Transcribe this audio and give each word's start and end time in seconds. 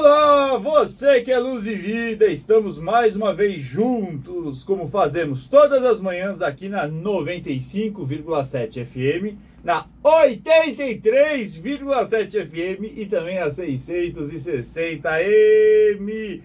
Olá, 0.00 0.56
você 0.58 1.22
que 1.22 1.32
é 1.32 1.40
luz 1.40 1.66
e 1.66 1.74
vida, 1.74 2.26
estamos 2.26 2.78
mais 2.78 3.16
uma 3.16 3.34
vez 3.34 3.60
juntos, 3.60 4.62
como 4.62 4.86
fazemos 4.86 5.48
todas 5.48 5.84
as 5.84 6.00
manhãs 6.00 6.40
aqui 6.40 6.68
na 6.68 6.88
95,7 6.88 8.84
FM, 8.84 9.36
na 9.64 9.88
83,7 10.00 12.46
FM 12.46 12.96
e 12.96 13.06
também 13.06 13.40
na 13.40 13.50
660 13.50 15.20
M. 15.20 16.42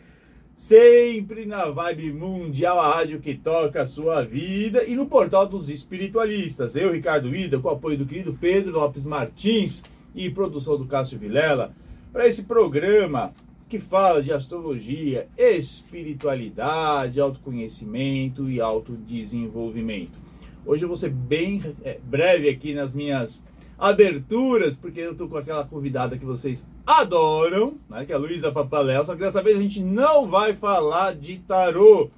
Sempre 0.55 1.45
na 1.45 1.69
vibe 1.69 2.11
mundial, 2.11 2.79
a 2.79 2.95
rádio 2.95 3.19
que 3.19 3.35
toca 3.35 3.83
a 3.83 3.87
sua 3.87 4.23
vida 4.23 4.83
e 4.83 4.95
no 4.95 5.05
portal 5.05 5.45
dos 5.45 5.69
espiritualistas. 5.69 6.75
Eu, 6.75 6.91
Ricardo 6.91 7.35
Ida, 7.35 7.59
com 7.59 7.67
o 7.67 7.73
apoio 7.73 7.99
do 7.99 8.07
querido 8.07 8.33
Pedro 8.33 8.79
Lopes 8.79 9.05
Martins 9.05 9.83
e 10.15 10.27
produção 10.31 10.75
do 10.75 10.87
Cássio 10.87 11.19
Vilela 11.19 11.71
para 12.13 12.27
esse 12.27 12.43
programa 12.43 13.33
que 13.73 13.79
fala 13.79 14.21
de 14.21 14.31
astrologia, 14.31 15.27
espiritualidade, 15.35 17.19
autoconhecimento 17.19 18.47
e 18.47 18.61
autodesenvolvimento. 18.61 20.11
Hoje 20.63 20.85
eu 20.85 20.87
vou 20.87 20.95
ser 20.95 21.09
bem 21.09 21.59
é, 21.83 21.99
breve 22.03 22.47
aqui 22.49 22.75
nas 22.75 22.93
minhas 22.93 23.43
aberturas, 23.75 24.77
porque 24.77 24.99
eu 24.99 25.15
tô 25.15 25.27
com 25.27 25.37
aquela 25.37 25.65
convidada 25.65 26.19
que 26.19 26.23
vocês 26.23 26.67
adoram, 26.85 27.79
né, 27.89 28.05
que 28.05 28.11
é 28.11 28.15
a 28.15 28.19
Luísa 28.19 28.51
Papaléu, 28.51 29.03
só 29.03 29.15
que 29.15 29.21
dessa 29.21 29.41
vez 29.41 29.57
a 29.57 29.61
gente 29.63 29.81
não 29.81 30.29
vai 30.29 30.53
falar 30.53 31.15
de 31.15 31.39
tarô, 31.39 32.11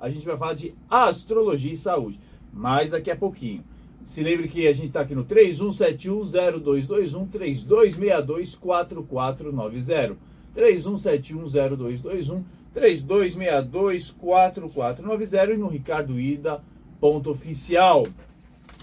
a 0.00 0.10
gente 0.10 0.26
vai 0.26 0.36
falar 0.36 0.54
de 0.54 0.74
astrologia 0.90 1.72
e 1.72 1.76
saúde, 1.76 2.18
mas 2.52 2.90
daqui 2.90 3.12
a 3.12 3.16
pouquinho. 3.16 3.62
Se 4.02 4.24
lembre 4.24 4.48
que 4.48 4.66
a 4.66 4.72
gente 4.72 4.88
está 4.88 5.02
aqui 5.02 5.14
no 5.14 5.24
31710221 5.24 7.28
32624490. 7.28 10.16
31710221 10.56 12.42
32624490 12.74 15.54
e 15.54 15.56
no 15.56 15.68
Ricardo 15.68 16.20
Ida 16.20 16.60
ponto 17.00 17.30
oficial. 17.30 18.06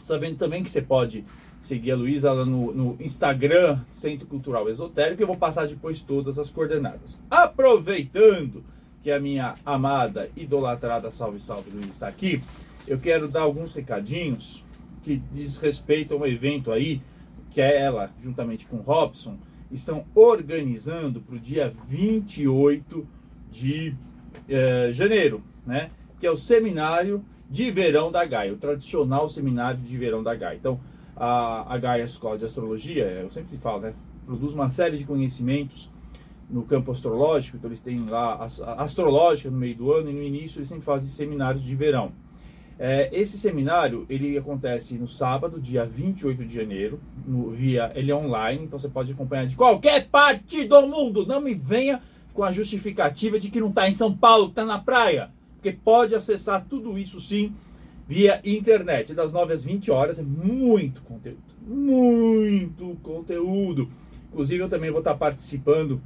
Sabendo 0.02 0.38
também 0.38 0.63
que 0.63 0.71
você 0.71 0.81
pode 0.81 1.23
seguir 1.61 1.91
a 1.91 1.95
Luísa 1.95 2.33
lá 2.33 2.43
no, 2.45 2.73
no, 2.73 2.97
Instagram, 2.99 3.81
Centro 3.91 4.25
Cultural 4.27 4.67
Esotérico, 4.69 5.21
eu 5.21 5.27
vou 5.27 5.38
passar 5.38 5.67
depois 5.67 6.02
todas 6.02 6.39
as 6.39 6.49
coordenadas. 6.49 7.21
Aproveitando 7.30 8.63
que 9.02 9.11
a 9.11 9.19
minha 9.19 9.55
amada, 9.65 10.30
idolatrada 10.35 11.11
Salve 11.11 11.39
Salve 11.39 11.71
Luísa 11.71 11.89
está 11.89 12.08
aqui, 12.08 12.43
eu 12.87 12.99
quero 12.99 13.27
dar 13.27 13.41
alguns 13.41 13.73
recadinhos 13.73 14.63
que 15.03 15.21
diz 15.31 15.58
respeito 15.58 16.13
a 16.13 16.17
um 16.17 16.25
evento 16.25 16.71
aí, 16.71 17.02
que 17.49 17.61
é 17.61 17.81
ela, 17.81 18.11
juntamente 18.21 18.65
com 18.65 18.77
Robson, 18.77 19.37
estão 19.73 20.05
organizando 20.13 21.19
para 21.21 21.35
o 21.35 21.39
dia 21.39 21.73
28 21.88 23.07
de 23.49 23.95
eh, 24.47 24.89
janeiro, 24.91 25.43
né? 25.65 25.91
Que 26.19 26.27
é 26.27 26.31
o 26.31 26.38
seminário 26.38 27.23
de 27.49 27.69
verão 27.71 28.11
da 28.11 28.23
Gaia, 28.25 28.53
o 28.53 28.57
tradicional 28.57 29.27
seminário 29.30 29.80
de 29.80 29.97
verão 29.97 30.23
da 30.23 30.33
Gaia. 30.35 30.57
Então, 30.57 30.80
a, 31.15 31.73
a 31.73 31.77
Gaia 31.77 32.03
Escola 32.03 32.38
de 32.38 32.45
Astrologia, 32.45 33.05
eu 33.05 33.30
sempre 33.30 33.57
falo, 33.57 33.81
né? 33.81 33.93
Produz 34.25 34.53
uma 34.53 34.69
série 34.69 34.97
de 34.97 35.05
conhecimentos 35.05 35.91
no 36.49 36.63
campo 36.63 36.91
astrológico, 36.91 37.58
então 37.58 37.69
eles 37.69 37.81
têm 37.81 38.05
lá 38.05 38.47
a 38.65 38.83
astrológica 38.83 39.49
no 39.49 39.58
meio 39.58 39.75
do 39.75 39.91
ano 39.91 40.09
e 40.09 40.13
no 40.13 40.21
início 40.21 40.59
eles 40.59 40.69
sempre 40.69 40.83
fazem 40.83 41.08
seminários 41.08 41.63
de 41.63 41.75
verão. 41.75 42.11
É, 42.79 43.09
esse 43.11 43.38
seminário 43.38 44.05
ele 44.09 44.38
acontece 44.38 44.97
no 44.97 45.07
sábado, 45.07 45.61
dia 45.61 45.85
28 45.85 46.43
de 46.43 46.55
janeiro, 46.55 46.99
no, 47.25 47.52
via 47.52 47.91
ele 47.95 48.11
é 48.11 48.15
online, 48.15 48.63
então 48.63 48.80
você 48.80 48.89
pode 48.89 49.11
acompanhar 49.11 49.45
de 49.45 49.55
qualquer 49.55 50.07
parte 50.09 50.63
do 50.65 50.88
mundo. 50.88 51.25
Não 51.25 51.39
me 51.39 51.53
venha 51.53 52.02
com 52.33 52.43
a 52.43 52.52
justificativa 52.52 53.39
de 53.39 53.49
que 53.52 53.59
não 53.59 53.69
está 53.69 53.88
em 53.88 53.93
São 53.93 54.15
Paulo, 54.15 54.45
que 54.45 54.52
está 54.52 54.65
na 54.65 54.80
praia, 54.80 55.30
porque 55.53 55.71
pode 55.71 56.15
acessar 56.15 56.65
tudo 56.67 56.97
isso 56.97 57.19
sim 57.19 57.53
via 58.07 58.41
internet, 58.43 59.13
das 59.13 59.31
9 59.31 59.53
às 59.53 59.63
20 59.63 59.91
horas. 59.91 60.19
É 60.19 60.23
muito 60.23 61.02
conteúdo, 61.03 61.42
muito 61.61 62.98
conteúdo. 63.03 63.89
Inclusive 64.31 64.64
eu 64.64 64.69
também 64.69 64.89
vou 64.89 64.99
estar 64.99 65.14
participando 65.15 66.02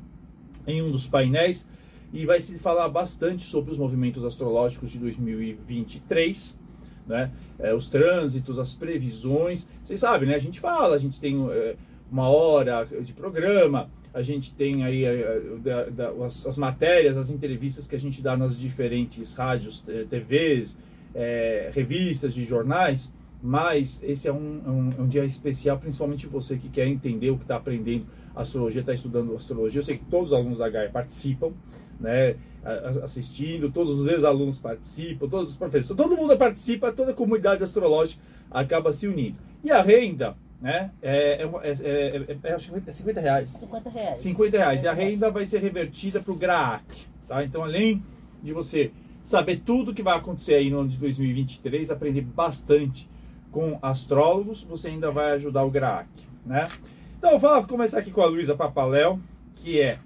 em 0.68 0.82
um 0.82 0.92
dos 0.92 1.08
painéis 1.08 1.68
e 2.14 2.26
vai 2.26 2.40
se 2.40 2.58
falar 2.58 2.88
bastante 2.90 3.44
sobre 3.44 3.72
os 3.72 3.78
movimentos 3.78 4.24
astrológicos 4.24 4.92
de 4.92 5.00
2023, 5.00 6.58
né? 7.06 7.32
É, 7.60 7.74
os 7.74 7.88
trânsitos, 7.88 8.60
as 8.60 8.74
previsões. 8.74 9.68
Vocês 9.84 10.00
sabem, 10.00 10.30
né? 10.30 10.36
A 10.36 10.40
gente 10.40 10.60
fala, 10.60 10.96
a 10.96 11.00
gente 11.00 11.20
tem 11.20 11.38
é, 11.52 11.76
uma 12.12 12.30
hora 12.30 12.86
de 12.86 13.14
programa, 13.14 13.90
a 14.14 14.22
gente 14.22 14.54
tem 14.54 14.84
aí 14.84 15.06
é, 15.06 15.42
da, 15.60 15.84
da, 15.86 16.26
as, 16.26 16.46
as, 16.46 16.58
matérias, 16.58 17.18
as 17.18 17.30
entrevistas 17.30 17.88
que 17.88 17.96
a 17.96 18.00
gente 18.00 18.22
dá 18.22 18.38
nas 18.38 18.58
diferentes 18.58 19.34
rádios, 19.34 19.84
TVs, 20.10 20.78
é, 21.14 21.72
revistas, 21.74 22.34
de 22.34 22.46
jornais. 22.46 23.12
Mas 23.42 24.02
esse 24.04 24.28
é 24.28 24.34
um, 24.34 24.62
é 24.66 24.70
um, 24.70 24.94
é 24.98 25.02
um 25.02 25.08
dia 25.08 25.24
especial, 25.24 25.78
principalmente 25.78 26.26
você 26.26 26.58
que 26.58 26.70
quer 26.70 26.88
entender 26.88 27.30
o 27.30 27.38
que 27.38 27.44
está 27.44 27.58
aprendendo 27.58 28.08
astrologia, 28.36 28.82
está 28.82 28.94
estudando 28.94 29.36
astrologia. 29.36 29.80
Eu 29.80 29.84
sei 29.84 29.98
que 29.98 30.06
todos 30.06 30.32
os 30.32 30.34
alunos 30.34 30.58
da 30.58 30.70
Gaia 30.70 30.90
participam 30.90 31.54
né, 32.00 32.36
assistindo, 33.04 33.72
todos 33.72 34.00
os 34.00 34.08
ex-alunos 34.08 34.60
participam, 34.60 35.28
todos 35.28 35.52
os 35.52 35.58
professores, 35.58 35.98
todo 35.98 36.18
mundo 36.18 36.38
participa, 36.38 36.92
toda 36.92 37.12
a 37.12 37.14
comunidade 37.14 37.64
astrológica 37.64 38.22
acaba 38.52 38.92
se 38.94 39.08
unindo. 39.08 39.38
E 39.64 39.72
a 39.72 39.82
renda, 39.82 40.36
né, 40.62 40.92
é, 41.02 41.44
é, 41.44 41.50
é, 41.64 42.38
é, 42.44 42.54
é 42.54 42.58
50 42.92 43.22
reais. 43.22 43.50
50 43.52 43.90
reais. 43.90 44.20
50 44.20 44.58
reais. 44.58 44.84
E 44.84 44.88
a 44.88 44.94
renda 44.94 45.32
vai 45.32 45.46
ser 45.46 45.62
revertida 45.62 46.20
para 46.20 46.32
o 46.32 46.36
GRAAC, 46.36 46.84
tá? 47.28 47.44
Então, 47.44 47.64
além 47.64 48.04
de 48.42 48.54
você 48.54 48.92
saber 49.24 49.62
tudo 49.66 49.94
que 49.94 50.04
vai 50.04 50.18
acontecer 50.18 50.56
aí 50.56 50.70
no 50.70 50.80
ano 50.80 50.90
de 50.90 50.98
2023, 50.98 51.92
aprender 51.92 52.22
bastante 52.22 53.10
com 53.52 53.78
astrólogos, 53.82 54.64
você 54.64 54.90
ainda 54.90 55.10
vai 55.10 55.32
ajudar 55.32 55.64
o 55.64 55.72
GRAAC, 55.72 56.08
né? 56.46 56.68
Então, 57.18 57.40
vou 57.40 57.64
começar 57.66 58.00
aqui 58.00 58.12
com 58.12 58.22
a 58.22 58.26
Luísa 58.26 58.56
Papaléu, 58.56 59.20
que 59.56 59.82
é 59.82 60.00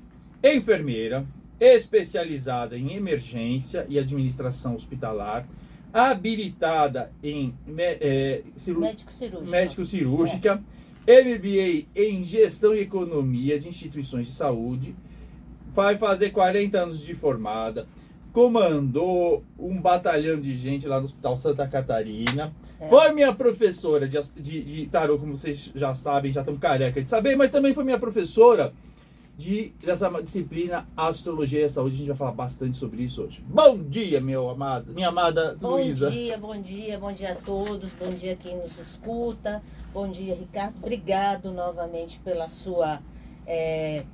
enfermeira, 0.43 1.25
especializada 1.61 2.75
em 2.75 2.95
emergência 2.95 3.85
e 3.87 3.99
administração 3.99 4.73
hospitalar, 4.73 5.47
habilitada 5.93 7.11
em 7.23 7.53
é, 7.77 8.41
médico 8.57 9.11
cirúrgica, 9.11 9.41
médico 9.41 9.81
-cirúrgica 9.83 10.61
é. 11.05 11.23
MBA 11.23 11.87
em 11.95 12.23
gestão 12.23 12.73
e 12.73 12.79
economia 12.79 13.59
de 13.59 13.67
instituições 13.67 14.25
de 14.25 14.33
saúde, 14.33 14.95
vai 15.71 15.97
fazer 15.97 16.31
40 16.31 16.79
anos 16.79 17.01
de 17.01 17.13
formada, 17.13 17.87
comandou 18.33 19.43
um 19.59 19.79
batalhão 19.79 20.39
de 20.39 20.55
gente 20.57 20.87
lá 20.87 20.99
no 20.99 21.05
Hospital 21.05 21.37
Santa 21.37 21.67
Catarina. 21.67 22.53
É. 22.79 22.89
Foi 22.89 23.11
minha 23.11 23.33
professora 23.33 24.07
de, 24.07 24.17
de, 24.35 24.63
de 24.63 24.85
tarô, 24.87 25.19
como 25.19 25.37
vocês 25.37 25.71
já 25.75 25.93
sabem, 25.93 26.31
já 26.31 26.41
estão 26.41 26.57
careca 26.57 27.01
de 27.01 27.09
saber, 27.09 27.35
mas 27.35 27.51
também 27.51 27.73
foi 27.73 27.83
minha 27.83 27.99
professora 27.99 28.73
de, 29.41 29.73
dessa 29.83 30.07
disciplina 30.21 30.87
Astrologia 30.95 31.65
e 31.65 31.69
Saúde. 31.69 31.95
A 31.95 31.97
gente 31.97 32.07
vai 32.09 32.17
falar 32.17 32.31
bastante 32.31 32.77
sobre 32.77 33.03
isso 33.03 33.23
hoje. 33.23 33.43
Bom 33.47 33.77
dia, 33.77 34.21
meu 34.21 34.49
amado, 34.49 34.93
minha 34.93 35.07
amada 35.07 35.57
bom 35.59 35.71
Luísa. 35.71 36.09
Bom 36.09 36.15
dia, 36.15 36.37
bom 36.37 36.61
dia, 36.61 36.99
bom 36.99 37.11
dia 37.11 37.31
a 37.31 37.35
todos, 37.35 37.91
bom 37.93 38.11
dia 38.11 38.35
quem 38.35 38.57
nos 38.57 38.77
escuta, 38.77 39.63
bom 39.91 40.07
dia, 40.07 40.35
Ricardo. 40.35 40.75
Obrigado 40.77 41.51
novamente 41.51 42.19
pela 42.19 42.47
sua. 42.47 43.01
É, 43.47 44.05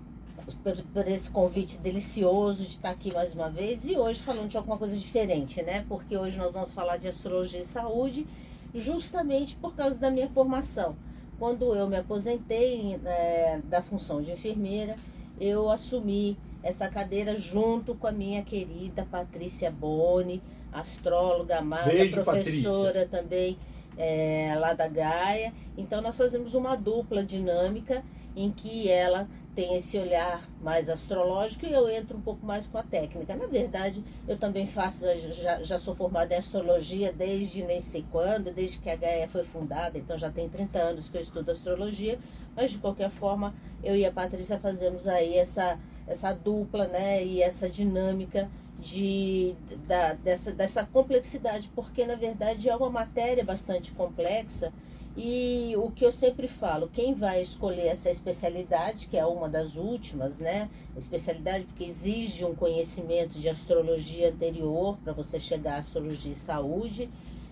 por, 0.64 0.78
por, 0.94 1.08
esse 1.10 1.30
convite 1.30 1.78
delicioso 1.80 2.64
de 2.64 2.70
estar 2.70 2.92
aqui 2.92 3.14
mais 3.14 3.34
uma 3.36 3.50
vez 3.50 3.86
e 3.90 3.98
hoje 3.98 4.22
falando 4.22 4.48
de 4.48 4.56
alguma 4.56 4.78
coisa 4.78 4.96
diferente, 4.96 5.62
né? 5.62 5.86
Porque 5.90 6.16
hoje 6.16 6.38
nós 6.38 6.54
vamos 6.54 6.74
falar 6.74 6.96
de 6.96 7.10
astrologia 7.10 7.60
e 7.60 7.66
saúde, 7.66 8.26
justamente 8.74 9.58
por 9.58 9.76
causa 9.76 10.00
da 10.00 10.10
minha 10.10 10.30
formação. 10.30 10.96
Quando 11.38 11.76
eu 11.76 11.88
me 11.88 11.98
aposentei 11.98 12.98
é, 13.04 13.60
da 13.66 13.82
função 13.82 14.22
de 14.22 14.32
enfermeira, 14.32 14.96
eu 15.40 15.70
assumi 15.70 16.38
essa 16.64 16.90
cadeira 16.90 17.38
junto 17.38 17.96
com 17.96 18.08
a 18.08 18.12
minha 18.12 18.44
querida 18.44 19.08
Patrícia 19.10 19.72
Boni, 19.72 20.42
astróloga, 20.72 21.58
amada, 21.58 21.90
Beijo, 21.90 22.24
professora 22.24 23.06
Patrícia. 23.06 23.08
também 23.08 23.58
é, 23.98 24.54
lá 24.60 24.74
da 24.74 24.88
Gaia. 24.88 25.54
Então 25.78 26.02
nós 26.02 26.18
fazemos 26.18 26.54
uma 26.54 26.76
dupla 26.76 27.24
dinâmica 27.24 28.04
em 28.36 28.52
que 28.52 28.90
ela 28.90 29.28
tem 29.56 29.76
esse 29.76 29.98
olhar 29.98 30.48
mais 30.62 30.88
astrológico 30.88 31.66
e 31.66 31.74
eu 31.74 31.90
entro 31.90 32.16
um 32.16 32.22
pouco 32.22 32.46
mais 32.46 32.68
com 32.68 32.78
a 32.78 32.84
técnica. 32.84 33.36
Na 33.36 33.48
verdade, 33.48 34.04
eu 34.28 34.38
também 34.38 34.68
faço, 34.68 35.06
já, 35.32 35.64
já 35.64 35.80
sou 35.80 35.96
formada 35.96 36.36
em 36.36 36.38
astrologia 36.38 37.12
desde 37.12 37.64
nem 37.64 37.82
sei 37.82 38.06
quando, 38.12 38.54
desde 38.54 38.78
que 38.78 38.88
a 38.88 38.96
Gaia 38.96 39.28
foi 39.28 39.44
fundada, 39.44 39.98
então 39.98 40.20
já 40.20 40.30
tem 40.30 40.48
30 40.48 40.78
anos 40.78 41.10
que 41.10 41.18
eu 41.18 41.22
estudo 41.22 41.50
astrologia, 41.50 42.20
mas 42.58 42.72
de 42.72 42.80
qualquer 42.80 43.12
forma, 43.12 43.54
eu 43.84 43.96
e 43.96 44.06
a 44.06 44.12
Patrícia 44.12 44.60
fazemos 44.60 45.08
aí 45.08 45.36
essa, 45.36 45.80
essa 46.08 46.34
dupla, 46.34 46.88
né, 46.88 47.24
e 47.24 47.42
essa 47.42 47.70
dinâmica 47.70 48.50
de, 48.80 49.56
da, 49.88 50.14
dessa, 50.16 50.52
dessa 50.52 50.86
complexidade, 50.86 51.70
porque 51.76 52.06
na 52.06 52.16
verdade 52.16 52.70
é 52.70 52.76
uma 52.76 52.90
matéria 52.90 53.44
bastante 53.46 53.92
complexa 53.92 54.74
E 55.20 55.74
o 55.78 55.90
que 55.90 56.06
eu 56.06 56.12
sempre 56.12 56.48
falo, 56.48 56.90
quem 56.94 57.16
vai 57.16 57.42
escolher 57.42 57.88
essa 57.88 58.08
especialidade, 58.08 59.08
que 59.08 59.18
é 59.18 59.26
uma 59.26 59.50
das 59.50 59.76
últimas, 59.76 60.38
né? 60.38 60.70
Especialidade 60.96 61.66
porque 61.66 61.86
exige 61.86 62.46
um 62.46 62.54
conhecimento 62.54 63.40
de 63.40 63.50
astrologia 63.50 64.30
anterior 64.30 64.96
para 65.04 65.14
você 65.14 65.40
chegar 65.40 65.76
à 65.76 65.80
astrologia 65.80 66.34
e 66.34 66.36
saúde, 66.36 67.10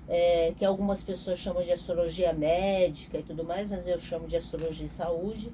é, 0.07 0.53
que 0.57 0.63
algumas 0.63 1.03
pessoas 1.03 1.39
chamam 1.39 1.63
de 1.63 1.71
astrologia 1.71 2.33
médica 2.33 3.17
e 3.17 3.23
tudo 3.23 3.43
mais, 3.43 3.69
mas 3.69 3.87
eu 3.87 3.99
chamo 3.99 4.27
de 4.27 4.35
astrologia 4.35 4.85
e 4.85 4.89
saúde. 4.89 5.51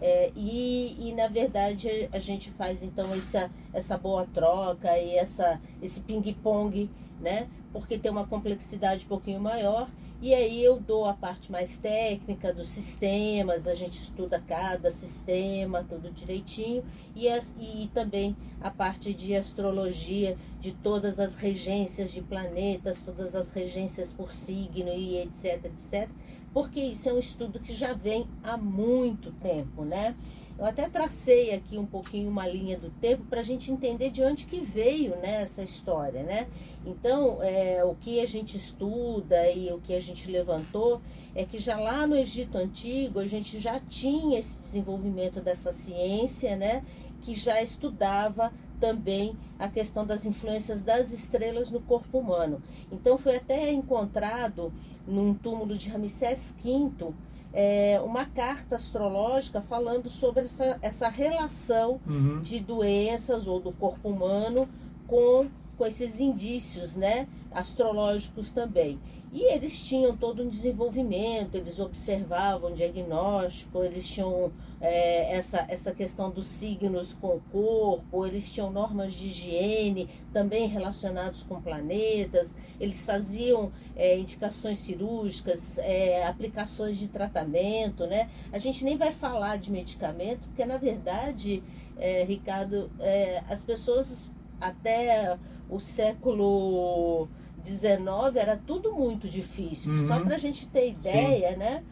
É, 0.00 0.30
e, 0.36 0.96
e 1.08 1.12
na 1.12 1.26
verdade 1.26 2.08
a 2.12 2.20
gente 2.20 2.50
faz 2.52 2.84
então 2.84 3.12
essa, 3.12 3.50
essa 3.72 3.98
boa 3.98 4.26
troca 4.32 4.96
e 4.96 5.16
essa, 5.16 5.60
esse 5.82 6.00
ping-pong, 6.00 6.88
né? 7.20 7.48
Porque 7.72 7.98
tem 7.98 8.10
uma 8.10 8.26
complexidade 8.26 9.04
um 9.04 9.08
pouquinho 9.08 9.40
maior 9.40 9.88
e 10.20 10.34
aí 10.34 10.64
eu 10.64 10.80
dou 10.80 11.04
a 11.04 11.14
parte 11.14 11.50
mais 11.52 11.78
técnica 11.78 12.52
dos 12.52 12.68
sistemas, 12.68 13.68
a 13.68 13.74
gente 13.74 14.02
estuda 14.02 14.42
cada 14.46 14.90
sistema, 14.90 15.86
tudo 15.88 16.10
direitinho, 16.10 16.84
e, 17.14 17.28
as, 17.28 17.54
e 17.60 17.88
também 17.94 18.36
a 18.60 18.68
parte 18.70 19.14
de 19.14 19.36
astrologia, 19.36 20.36
de 20.60 20.72
todas 20.72 21.20
as 21.20 21.36
regências 21.36 22.12
de 22.12 22.20
planetas, 22.20 23.02
todas 23.02 23.36
as 23.36 23.52
regências 23.52 24.12
por 24.12 24.32
signo 24.32 24.92
e 24.92 25.18
etc, 25.18 25.66
etc, 25.66 26.10
porque 26.52 26.80
isso 26.80 27.08
é 27.08 27.12
um 27.12 27.18
estudo 27.18 27.60
que 27.60 27.74
já 27.74 27.92
vem 27.92 28.26
há 28.42 28.56
muito 28.56 29.32
tempo, 29.32 29.84
né? 29.84 30.14
Eu 30.58 30.64
até 30.64 30.88
tracei 30.88 31.54
aqui 31.54 31.78
um 31.78 31.86
pouquinho 31.86 32.28
uma 32.28 32.44
linha 32.44 32.76
do 32.76 32.90
tempo 32.90 33.24
para 33.26 33.38
a 33.38 33.44
gente 33.44 33.70
entender 33.70 34.10
de 34.10 34.24
onde 34.24 34.44
que 34.44 34.60
veio 34.60 35.14
né, 35.18 35.42
essa 35.42 35.62
história, 35.62 36.24
né? 36.24 36.48
Então, 36.84 37.40
é, 37.40 37.84
o 37.84 37.94
que 37.94 38.18
a 38.18 38.26
gente 38.26 38.56
estuda 38.56 39.48
e 39.52 39.72
o 39.72 39.78
que 39.78 39.94
a 39.94 40.00
gente 40.00 40.28
levantou 40.28 41.00
é 41.32 41.44
que 41.44 41.60
já 41.60 41.78
lá 41.78 42.08
no 42.08 42.16
Egito 42.16 42.58
Antigo 42.58 43.20
a 43.20 43.26
gente 43.28 43.60
já 43.60 43.78
tinha 43.78 44.40
esse 44.40 44.60
desenvolvimento 44.60 45.40
dessa 45.40 45.72
ciência, 45.72 46.56
né? 46.56 46.84
Que 47.22 47.36
já 47.36 47.62
estudava 47.62 48.52
também 48.80 49.36
a 49.58 49.68
questão 49.68 50.06
das 50.06 50.24
influências 50.24 50.82
das 50.82 51.12
estrelas 51.12 51.70
no 51.70 51.80
corpo 51.80 52.18
humano. 52.18 52.62
Então, 52.90 53.18
foi 53.18 53.36
até 53.36 53.70
encontrado 53.72 54.72
num 55.06 55.34
túmulo 55.34 55.76
de 55.76 55.88
Ramsés 55.88 56.54
V 56.62 57.12
é, 57.52 58.00
uma 58.04 58.26
carta 58.26 58.76
astrológica 58.76 59.60
falando 59.62 60.08
sobre 60.08 60.44
essa, 60.44 60.78
essa 60.82 61.08
relação 61.08 62.00
uhum. 62.06 62.40
de 62.40 62.60
doenças 62.60 63.46
ou 63.46 63.60
do 63.60 63.72
corpo 63.72 64.08
humano 64.08 64.68
com, 65.06 65.46
com 65.78 65.86
esses 65.86 66.20
indícios 66.20 66.96
né, 66.96 67.28
astrológicos 67.52 68.52
também. 68.52 68.98
E 69.30 69.42
eles 69.52 69.82
tinham 69.82 70.16
todo 70.16 70.42
um 70.42 70.48
desenvolvimento, 70.48 71.54
eles 71.54 71.78
observavam 71.78 72.72
diagnóstico, 72.72 73.84
eles 73.84 74.08
tinham 74.08 74.50
é, 74.80 75.34
essa, 75.36 75.66
essa 75.68 75.92
questão 75.92 76.30
dos 76.30 76.46
signos 76.46 77.12
com 77.12 77.36
o 77.36 77.40
corpo, 77.52 78.26
eles 78.26 78.50
tinham 78.50 78.70
normas 78.70 79.12
de 79.12 79.26
higiene 79.26 80.08
também 80.32 80.66
relacionados 80.66 81.42
com 81.42 81.60
planetas, 81.60 82.56
eles 82.80 83.04
faziam 83.04 83.70
é, 83.94 84.18
indicações 84.18 84.78
cirúrgicas, 84.78 85.76
é, 85.76 86.26
aplicações 86.26 86.96
de 86.96 87.08
tratamento, 87.08 88.06
né? 88.06 88.30
A 88.50 88.58
gente 88.58 88.82
nem 88.82 88.96
vai 88.96 89.12
falar 89.12 89.58
de 89.58 89.70
medicamento, 89.70 90.48
porque 90.48 90.64
na 90.64 90.78
verdade, 90.78 91.62
é, 91.98 92.24
Ricardo, 92.24 92.90
é, 92.98 93.42
as 93.46 93.62
pessoas 93.62 94.30
até 94.58 95.38
o 95.68 95.80
século 95.80 97.28
19 97.62 98.38
era 98.38 98.56
tudo 98.56 98.92
muito 98.92 99.28
difícil. 99.28 99.92
Uhum. 99.92 100.06
Só 100.06 100.20
para 100.20 100.36
a 100.36 100.38
gente 100.38 100.66
ter 100.68 100.90
ideia, 100.90 101.52
Sim. 101.52 101.56
né? 101.56 101.84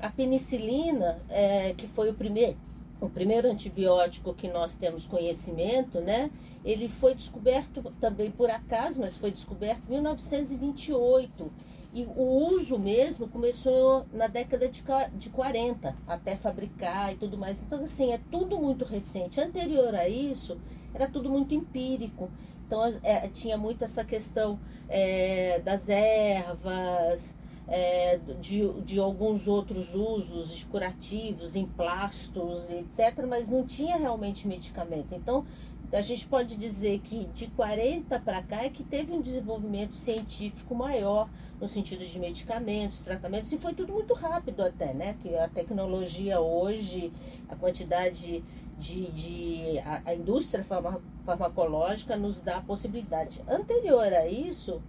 A 0.00 0.10
penicilina, 0.10 1.18
é, 1.28 1.72
que 1.74 1.86
foi 1.86 2.10
o 2.10 2.14
primeiro, 2.14 2.56
o 3.00 3.08
primeiro 3.08 3.48
antibiótico 3.48 4.34
que 4.34 4.48
nós 4.48 4.76
temos 4.76 5.06
conhecimento, 5.06 6.00
né? 6.00 6.30
Ele 6.64 6.88
foi 6.88 7.14
descoberto 7.14 7.92
também 8.00 8.30
por 8.30 8.50
acaso, 8.50 9.00
mas 9.00 9.16
foi 9.16 9.30
descoberto 9.30 9.82
em 9.88 9.92
1928. 9.92 11.50
E 11.94 12.04
o 12.04 12.54
uso 12.54 12.78
mesmo 12.78 13.26
começou 13.28 14.04
na 14.12 14.26
década 14.26 14.68
de, 14.68 14.84
de 15.14 15.30
40, 15.30 15.96
até 16.06 16.36
fabricar 16.36 17.14
e 17.14 17.16
tudo 17.16 17.38
mais. 17.38 17.62
Então, 17.62 17.82
assim, 17.82 18.12
é 18.12 18.20
tudo 18.30 18.58
muito 18.58 18.84
recente. 18.84 19.40
Anterior 19.40 19.94
a 19.94 20.06
isso, 20.06 20.58
era 20.92 21.08
tudo 21.08 21.30
muito 21.30 21.54
empírico. 21.54 22.30
Então 22.66 22.82
é, 23.02 23.28
tinha 23.28 23.56
muito 23.56 23.84
essa 23.84 24.04
questão 24.04 24.58
é, 24.88 25.60
das 25.60 25.88
ervas, 25.88 27.36
é, 27.68 28.18
de, 28.40 28.68
de 28.82 28.98
alguns 28.98 29.48
outros 29.48 29.94
usos 29.94 30.64
curativos, 30.64 31.56
emplastos, 31.56 32.70
etc., 32.70 33.24
mas 33.28 33.48
não 33.48 33.64
tinha 33.64 33.96
realmente 33.96 34.46
medicamento. 34.46 35.14
Então, 35.14 35.44
a 35.92 36.00
gente 36.00 36.26
pode 36.26 36.56
dizer 36.56 36.98
que 37.00 37.26
de 37.26 37.46
40 37.48 38.18
para 38.20 38.42
cá 38.42 38.64
é 38.64 38.68
que 38.68 38.82
teve 38.82 39.12
um 39.12 39.20
desenvolvimento 39.20 39.94
científico 39.94 40.74
maior 40.74 41.28
no 41.60 41.68
sentido 41.68 42.04
de 42.04 42.18
medicamentos, 42.18 43.00
tratamentos, 43.00 43.52
e 43.52 43.58
foi 43.58 43.72
tudo 43.72 43.92
muito 43.92 44.12
rápido 44.12 44.62
até, 44.62 44.92
né? 44.92 45.16
Que 45.22 45.34
a 45.36 45.48
tecnologia 45.48 46.40
hoje, 46.40 47.12
a 47.48 47.54
quantidade 47.54 48.44
de, 48.78 49.10
de 49.12 49.78
a, 49.80 50.02
a 50.06 50.14
indústria 50.14 50.64
farmacológica 51.24 52.16
nos 52.16 52.42
dá 52.42 52.58
a 52.58 52.62
possibilidade. 52.62 53.42
Anterior 53.48 54.12
a 54.12 54.26
isso, 54.26 54.82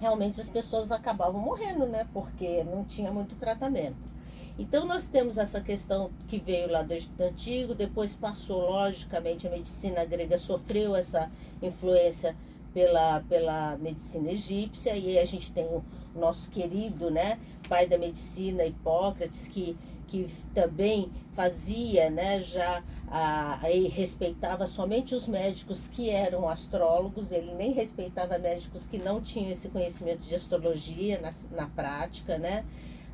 realmente 0.00 0.40
as 0.40 0.48
pessoas 0.48 0.90
acabavam 0.90 1.40
morrendo, 1.40 1.86
né? 1.86 2.08
Porque 2.12 2.64
não 2.64 2.84
tinha 2.84 3.12
muito 3.12 3.36
tratamento. 3.36 4.10
Então 4.58 4.84
nós 4.84 5.08
temos 5.08 5.38
essa 5.38 5.60
questão 5.60 6.10
que 6.28 6.38
veio 6.38 6.70
lá 6.70 6.82
do 6.82 6.92
Egito 6.92 7.20
Antigo, 7.22 7.74
depois 7.74 8.14
passou, 8.14 8.70
logicamente, 8.70 9.46
a 9.46 9.50
medicina 9.50 10.04
grega 10.04 10.36
sofreu 10.36 10.94
essa 10.94 11.30
influência 11.62 12.36
pela, 12.74 13.20
pela 13.20 13.76
medicina 13.78 14.30
egípcia, 14.30 14.94
e 14.94 15.08
aí 15.08 15.18
a 15.18 15.24
gente 15.24 15.52
tem 15.52 15.64
o 15.64 15.82
nosso 16.14 16.50
querido 16.50 17.10
né, 17.10 17.38
pai 17.68 17.86
da 17.86 17.96
medicina, 17.96 18.64
Hipócrates, 18.64 19.48
que 19.48 19.76
que 20.10 20.28
também 20.52 21.10
fazia, 21.34 22.10
né, 22.10 22.42
já 22.42 22.82
a, 23.08 23.60
respeitava 23.92 24.66
somente 24.66 25.14
os 25.14 25.26
médicos 25.26 25.88
que 25.88 26.10
eram 26.10 26.48
astrólogos, 26.48 27.30
ele 27.30 27.54
nem 27.54 27.72
respeitava 27.72 28.36
médicos 28.38 28.86
que 28.86 28.98
não 28.98 29.20
tinham 29.20 29.50
esse 29.50 29.68
conhecimento 29.68 30.26
de 30.26 30.34
astrologia 30.34 31.20
na, 31.20 31.32
na 31.56 31.68
prática, 31.68 32.36
né? 32.36 32.64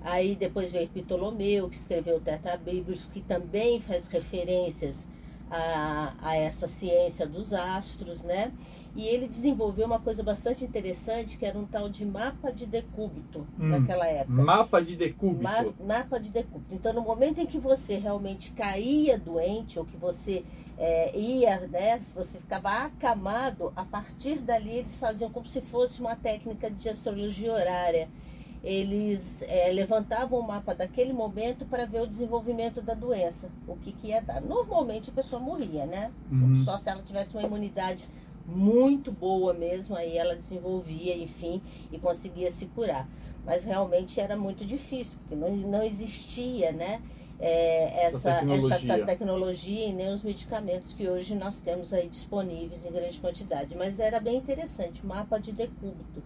Aí 0.01 0.35
depois 0.35 0.73
veio 0.73 0.89
Ptolomeu, 0.89 1.69
que 1.69 1.77
escreveu 1.77 2.17
o 2.17 2.21
Tetrabíblios, 2.21 3.07
que 3.13 3.21
também 3.21 3.81
faz 3.81 4.09
referências 4.09 5.09
a, 5.51 6.15
a 6.21 6.37
essa 6.37 6.67
ciência 6.67 7.27
dos 7.27 7.53
astros, 7.53 8.23
né? 8.23 8.53
E 8.97 9.07
ele 9.07 9.29
desenvolveu 9.29 9.87
uma 9.87 10.01
coisa 10.01 10.23
bastante 10.23 10.65
interessante, 10.65 11.39
que 11.39 11.45
era 11.45 11.59
um 11.59 11.67
tal 11.67 11.89
de 11.89 12.05
mapa 12.05 12.51
de 12.51 12.65
decúbito 12.65 13.47
hum, 13.59 13.69
naquela 13.69 14.07
época. 14.07 14.43
Mapa 14.43 14.81
de 14.81 14.97
decúbito. 14.97 15.43
Ma 15.43 15.65
mapa 15.85 16.19
de 16.19 16.31
decúbito. 16.31 16.75
Então, 16.75 16.95
no 16.95 17.03
momento 17.03 17.39
em 17.39 17.47
que 17.47 17.59
você 17.59 17.99
realmente 17.99 18.53
caía 18.53 19.19
doente, 19.19 19.79
ou 19.79 19.85
que 19.85 19.99
você 19.99 20.45
é, 20.79 21.17
ia, 21.19 21.61
né, 21.69 21.99
se 22.01 22.15
você 22.15 22.39
ficava 22.39 22.71
acamado, 22.71 23.71
a 23.77 23.85
partir 23.85 24.39
dali 24.39 24.79
eles 24.79 24.99
faziam 24.99 25.31
como 25.31 25.47
se 25.47 25.61
fosse 25.61 26.01
uma 26.01 26.17
técnica 26.17 26.71
de 26.71 26.89
astrologia 26.89 27.53
horária. 27.53 28.09
Eles 28.65 29.43
é, 29.43 29.71
levantavam 29.71 30.41
o 30.41 30.43
mapa 30.43 30.75
daquele 30.75 31.13
momento 31.13 31.65
para 31.67 31.85
ver 31.85 32.01
o 32.01 32.07
desenvolvimento 32.07 32.81
da 32.81 32.95
doença, 32.95 33.51
o 33.69 33.77
que, 33.77 33.93
que 33.93 34.09
ia 34.09 34.21
dar. 34.21 34.41
Normalmente 34.41 35.11
a 35.11 35.13
pessoa 35.13 35.41
morria, 35.41 35.87
né? 35.87 36.11
Uhum. 36.33 36.65
Só 36.65 36.77
se 36.77 36.89
ela 36.89 37.03
tivesse 37.03 37.33
uma 37.35 37.45
imunidade 37.45 38.09
muito 38.47 39.11
boa 39.11 39.53
mesmo, 39.53 39.97
aí 39.97 40.17
ela 40.17 40.37
desenvolvia, 40.37 41.17
enfim, 41.17 41.61
e 41.91 41.99
conseguia 41.99 42.51
se 42.51 42.67
curar. 42.67 43.09
Mas 43.45 43.65
realmente 43.65 44.21
era 44.21 44.37
muito 44.37 44.65
difícil, 44.65 45.19
porque 45.21 45.35
não, 45.35 45.57
não 45.57 45.83
existia, 45.83 46.73
né? 46.73 47.03
É, 47.39 48.07
essa, 48.07 48.31
essa, 48.31 48.41
tecnologia. 48.41 48.77
Essa, 48.77 49.07
tecnologia 49.07 49.87
e 49.87 49.93
nem 49.93 50.09
os 50.09 50.23
medicamentos 50.23 50.95
que 50.95 51.07
hoje 51.07 51.35
nós 51.35 51.61
temos 51.61 51.93
aí 51.93 52.09
disponíveis 52.09 52.85
em 52.87 52.91
grande 52.91 53.21
quantidade. 53.21 53.77
Mas 53.77 54.01
era 54.01 54.19
bem 54.19 54.37
interessante, 54.37 55.03
o 55.03 55.07
mapa 55.07 55.39
de 55.39 55.53
decúbito, 55.53 56.23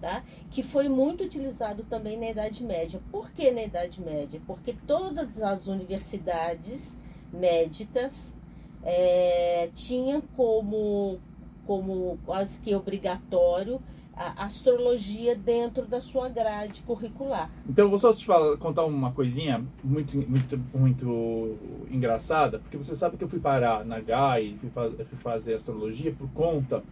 tá? 0.00 0.24
que 0.50 0.62
foi 0.62 0.88
muito 0.88 1.22
utilizado 1.22 1.84
também 1.84 2.18
na 2.18 2.30
Idade 2.30 2.64
Média. 2.64 3.00
Por 3.10 3.30
que 3.30 3.50
na 3.50 3.62
Idade 3.62 4.00
Média? 4.00 4.40
Porque 4.46 4.74
todas 4.86 5.42
as 5.42 5.66
universidades 5.66 6.98
médicas 7.30 8.34
é, 8.82 9.70
tinham 9.74 10.22
como 10.34 11.20
como 11.66 12.18
quase 12.24 12.60
que 12.60 12.74
obrigatório 12.74 13.80
a 14.16 14.44
astrologia 14.44 15.34
dentro 15.34 15.86
da 15.86 16.00
sua 16.00 16.28
grade 16.28 16.82
curricular. 16.82 17.50
Então, 17.68 17.90
vou 17.90 17.98
só 17.98 18.12
te 18.12 18.24
falar, 18.24 18.56
contar 18.58 18.84
uma 18.84 19.12
coisinha 19.12 19.64
muito, 19.82 20.16
muito, 20.16 20.60
muito 20.72 21.58
engraçada, 21.90 22.60
porque 22.60 22.76
você 22.76 22.94
sabe 22.94 23.16
que 23.16 23.24
eu 23.24 23.28
fui 23.28 23.40
parar 23.40 23.84
na 23.84 24.00
GAI, 24.00 24.56
fui, 24.60 24.70
faz, 24.70 24.94
fui 24.94 25.18
fazer 25.18 25.54
astrologia 25.54 26.12
por 26.12 26.28
conta 26.30 26.82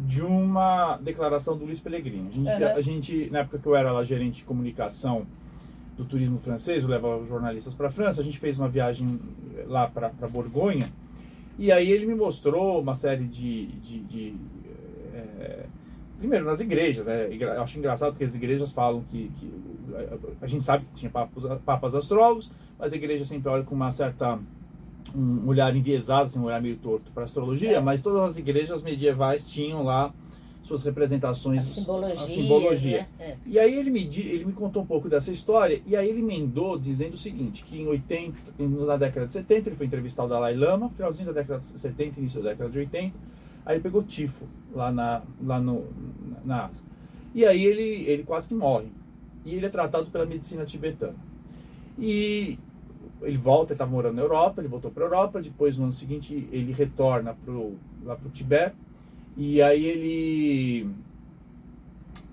de 0.00 0.22
uma 0.22 0.96
declaração 0.96 1.56
do 1.56 1.64
Luiz 1.64 1.80
Pellegrini. 1.80 2.28
A 2.28 2.32
gente, 2.32 2.48
uhum. 2.48 2.76
a 2.76 2.80
gente, 2.80 3.30
na 3.30 3.40
época 3.40 3.58
que 3.58 3.66
eu 3.66 3.76
era 3.76 3.92
lá 3.92 4.02
gerente 4.02 4.38
de 4.38 4.44
comunicação 4.44 5.26
do 5.96 6.04
turismo 6.04 6.38
francês, 6.38 6.82
eu 6.82 6.88
levava 6.88 7.24
jornalistas 7.26 7.74
para 7.74 7.88
a 7.88 7.90
França, 7.90 8.22
a 8.22 8.24
gente 8.24 8.38
fez 8.38 8.58
uma 8.58 8.68
viagem 8.68 9.20
lá 9.66 9.86
para 9.86 10.08
Borgonha, 10.28 10.88
e 11.58 11.70
aí 11.70 11.90
ele 11.90 12.06
me 12.06 12.14
mostrou 12.14 12.80
uma 12.80 12.94
série 12.94 13.24
de. 13.24 13.66
de, 13.66 14.00
de 14.00 14.34
é, 15.14 15.66
primeiro, 16.18 16.44
nas 16.44 16.60
igrejas, 16.60 17.06
né? 17.06 17.28
Eu 17.30 17.62
acho 17.62 17.78
engraçado 17.78 18.12
porque 18.12 18.24
as 18.24 18.34
igrejas 18.34 18.72
falam 18.72 19.02
que. 19.10 19.30
que 19.36 19.52
a, 20.40 20.46
gente 20.46 20.64
sabe 20.64 20.84
que 20.84 20.92
tinha 20.92 21.10
papas, 21.10 21.44
papas 21.64 21.94
astrólogos, 21.94 22.50
mas 22.78 22.92
a 22.92 22.96
igreja 22.96 23.24
sempre 23.24 23.48
olha 23.48 23.64
com 23.64 23.74
uma 23.74 23.92
certa. 23.92 24.38
um 25.14 25.46
olhar 25.46 25.74
enviesado, 25.74 26.24
assim, 26.24 26.38
um 26.38 26.44
olhar 26.44 26.62
meio 26.62 26.76
torto 26.76 27.10
para 27.12 27.24
astrologia, 27.24 27.76
é. 27.76 27.80
mas 27.80 28.02
todas 28.02 28.22
as 28.22 28.36
igrejas 28.36 28.82
medievais 28.82 29.44
tinham 29.44 29.82
lá 29.82 30.12
suas 30.62 30.82
representações, 30.82 31.62
a 31.62 31.64
simbologia. 31.64 32.24
A 32.24 32.28
simbologia. 32.28 33.08
Né? 33.18 33.26
É. 33.26 33.36
E 33.46 33.58
aí 33.58 33.74
ele 33.74 33.90
me, 33.90 34.02
ele 34.04 34.44
me 34.44 34.52
contou 34.52 34.82
um 34.82 34.86
pouco 34.86 35.08
dessa 35.08 35.30
história, 35.30 35.80
e 35.86 35.96
aí 35.96 36.08
ele 36.08 36.20
emendou 36.20 36.78
dizendo 36.78 37.14
o 37.14 37.18
seguinte, 37.18 37.64
que 37.64 37.80
em 37.80 37.86
80, 37.86 38.36
na 38.58 38.96
década 38.96 39.26
de 39.26 39.32
70, 39.32 39.68
ele 39.68 39.76
foi 39.76 39.86
entrevistar 39.86 40.24
o 40.24 40.28
Dalai 40.28 40.54
Lama, 40.54 40.90
finalzinho 40.90 41.32
da 41.32 41.40
década 41.40 41.60
de 41.60 41.78
70, 41.78 42.20
início 42.20 42.42
da 42.42 42.50
década 42.50 42.70
de 42.70 42.78
80, 42.78 43.16
aí 43.64 43.76
ele 43.76 43.82
pegou 43.82 44.02
tifo 44.02 44.44
lá 44.74 44.92
na, 44.92 45.22
lá 45.42 45.60
no, 45.60 45.86
na 46.44 46.66
Ásia. 46.66 46.84
E 47.34 47.44
aí 47.44 47.64
ele, 47.64 48.04
ele 48.10 48.22
quase 48.24 48.48
que 48.48 48.54
morre. 48.54 48.88
E 49.44 49.54
ele 49.54 49.66
é 49.66 49.68
tratado 49.68 50.10
pela 50.10 50.26
medicina 50.26 50.64
tibetana. 50.64 51.14
E 51.98 52.58
ele 53.22 53.36
volta, 53.36 53.72
ele 53.72 53.74
estava 53.74 53.90
morando 53.90 54.16
na 54.16 54.22
Europa, 54.22 54.60
ele 54.60 54.68
voltou 54.68 54.90
para 54.90 55.04
a 55.04 55.06
Europa, 55.06 55.40
depois 55.40 55.76
no 55.76 55.84
ano 55.84 55.92
seguinte 55.92 56.48
ele 56.50 56.72
retorna 56.72 57.34
pro, 57.34 57.74
lá 58.04 58.16
para 58.16 58.28
o 58.28 58.30
Tibete, 58.30 58.74
e 59.42 59.62
aí 59.62 59.86
ele, 59.86 60.90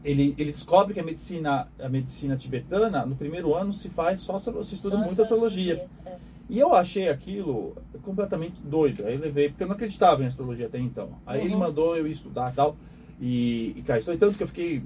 ele, 0.03 0.35
ele 0.37 0.51
descobre 0.51 0.93
que 0.93 0.99
a 0.99 1.03
medicina, 1.03 1.69
a 1.79 1.87
medicina 1.87 2.35
tibetana, 2.35 3.05
no 3.05 3.15
primeiro 3.15 3.55
ano, 3.55 3.71
se 3.71 3.87
faz 3.87 4.19
só, 4.19 4.37
se 4.37 4.75
estuda 4.75 4.97
só 4.97 5.05
muito 5.05 5.21
astrologia. 5.21 5.87
É. 6.05 6.17
E 6.49 6.59
eu 6.59 6.75
achei 6.75 7.07
aquilo 7.07 7.77
completamente 8.03 8.59
doido. 8.61 9.05
Aí 9.05 9.13
eu 9.13 9.21
levei, 9.21 9.47
porque 9.47 9.63
eu 9.63 9.67
não 9.67 9.75
acreditava 9.75 10.21
em 10.21 10.25
astrologia 10.25 10.65
até 10.65 10.79
então. 10.79 11.11
Aí 11.25 11.39
uhum. 11.39 11.45
ele 11.45 11.55
mandou 11.55 11.95
eu 11.95 12.05
estudar 12.07 12.53
tal. 12.53 12.75
E, 13.21 13.73
e 13.77 13.83
cara, 13.83 13.99
isso 13.99 14.17
tanto 14.17 14.37
que 14.37 14.43
eu 14.43 14.47
fiquei. 14.49 14.83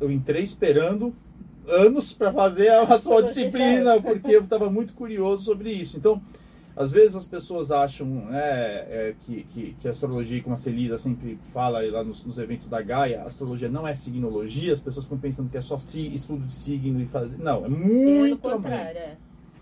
Eu 0.00 0.10
entrei 0.10 0.42
esperando 0.42 1.14
anos 1.68 2.12
para 2.12 2.32
fazer 2.32 2.70
a 2.70 2.98
sua 2.98 3.22
disciplina, 3.22 4.02
porque 4.02 4.34
eu 4.34 4.42
estava 4.42 4.68
muito 4.68 4.94
curioso 4.94 5.44
sobre 5.44 5.70
isso. 5.70 5.96
Então, 5.96 6.20
às 6.74 6.90
vezes 6.90 7.16
as 7.16 7.28
pessoas 7.28 7.70
acham 7.70 8.06
né, 8.06 8.40
é, 8.40 9.14
que, 9.20 9.44
que, 9.44 9.76
que, 9.80 9.88
a 9.88 9.90
astrologia, 9.90 10.42
como 10.42 10.54
a 10.54 10.56
Celisa 10.56 10.96
sempre 10.96 11.38
fala 11.52 11.82
lá 11.90 12.02
nos, 12.02 12.24
nos, 12.24 12.38
eventos 12.38 12.68
da 12.68 12.80
Gaia, 12.80 13.22
a 13.22 13.26
astrologia 13.26 13.68
não 13.68 13.86
é 13.86 13.94
signologia, 13.94 14.72
as 14.72 14.80
pessoas 14.80 15.04
ficam 15.04 15.18
pensando 15.18 15.50
que 15.50 15.58
é 15.58 15.62
só 15.62 15.76
si, 15.76 16.12
estudo 16.14 16.46
de 16.46 16.54
signo 16.54 17.00
e 17.00 17.06
fazer. 17.06 17.38
Não, 17.38 17.64
é 17.64 17.68
muito. 17.68 18.38
Pelo 18.38 18.56
contrário, 18.56 18.98
é. 18.98 19.16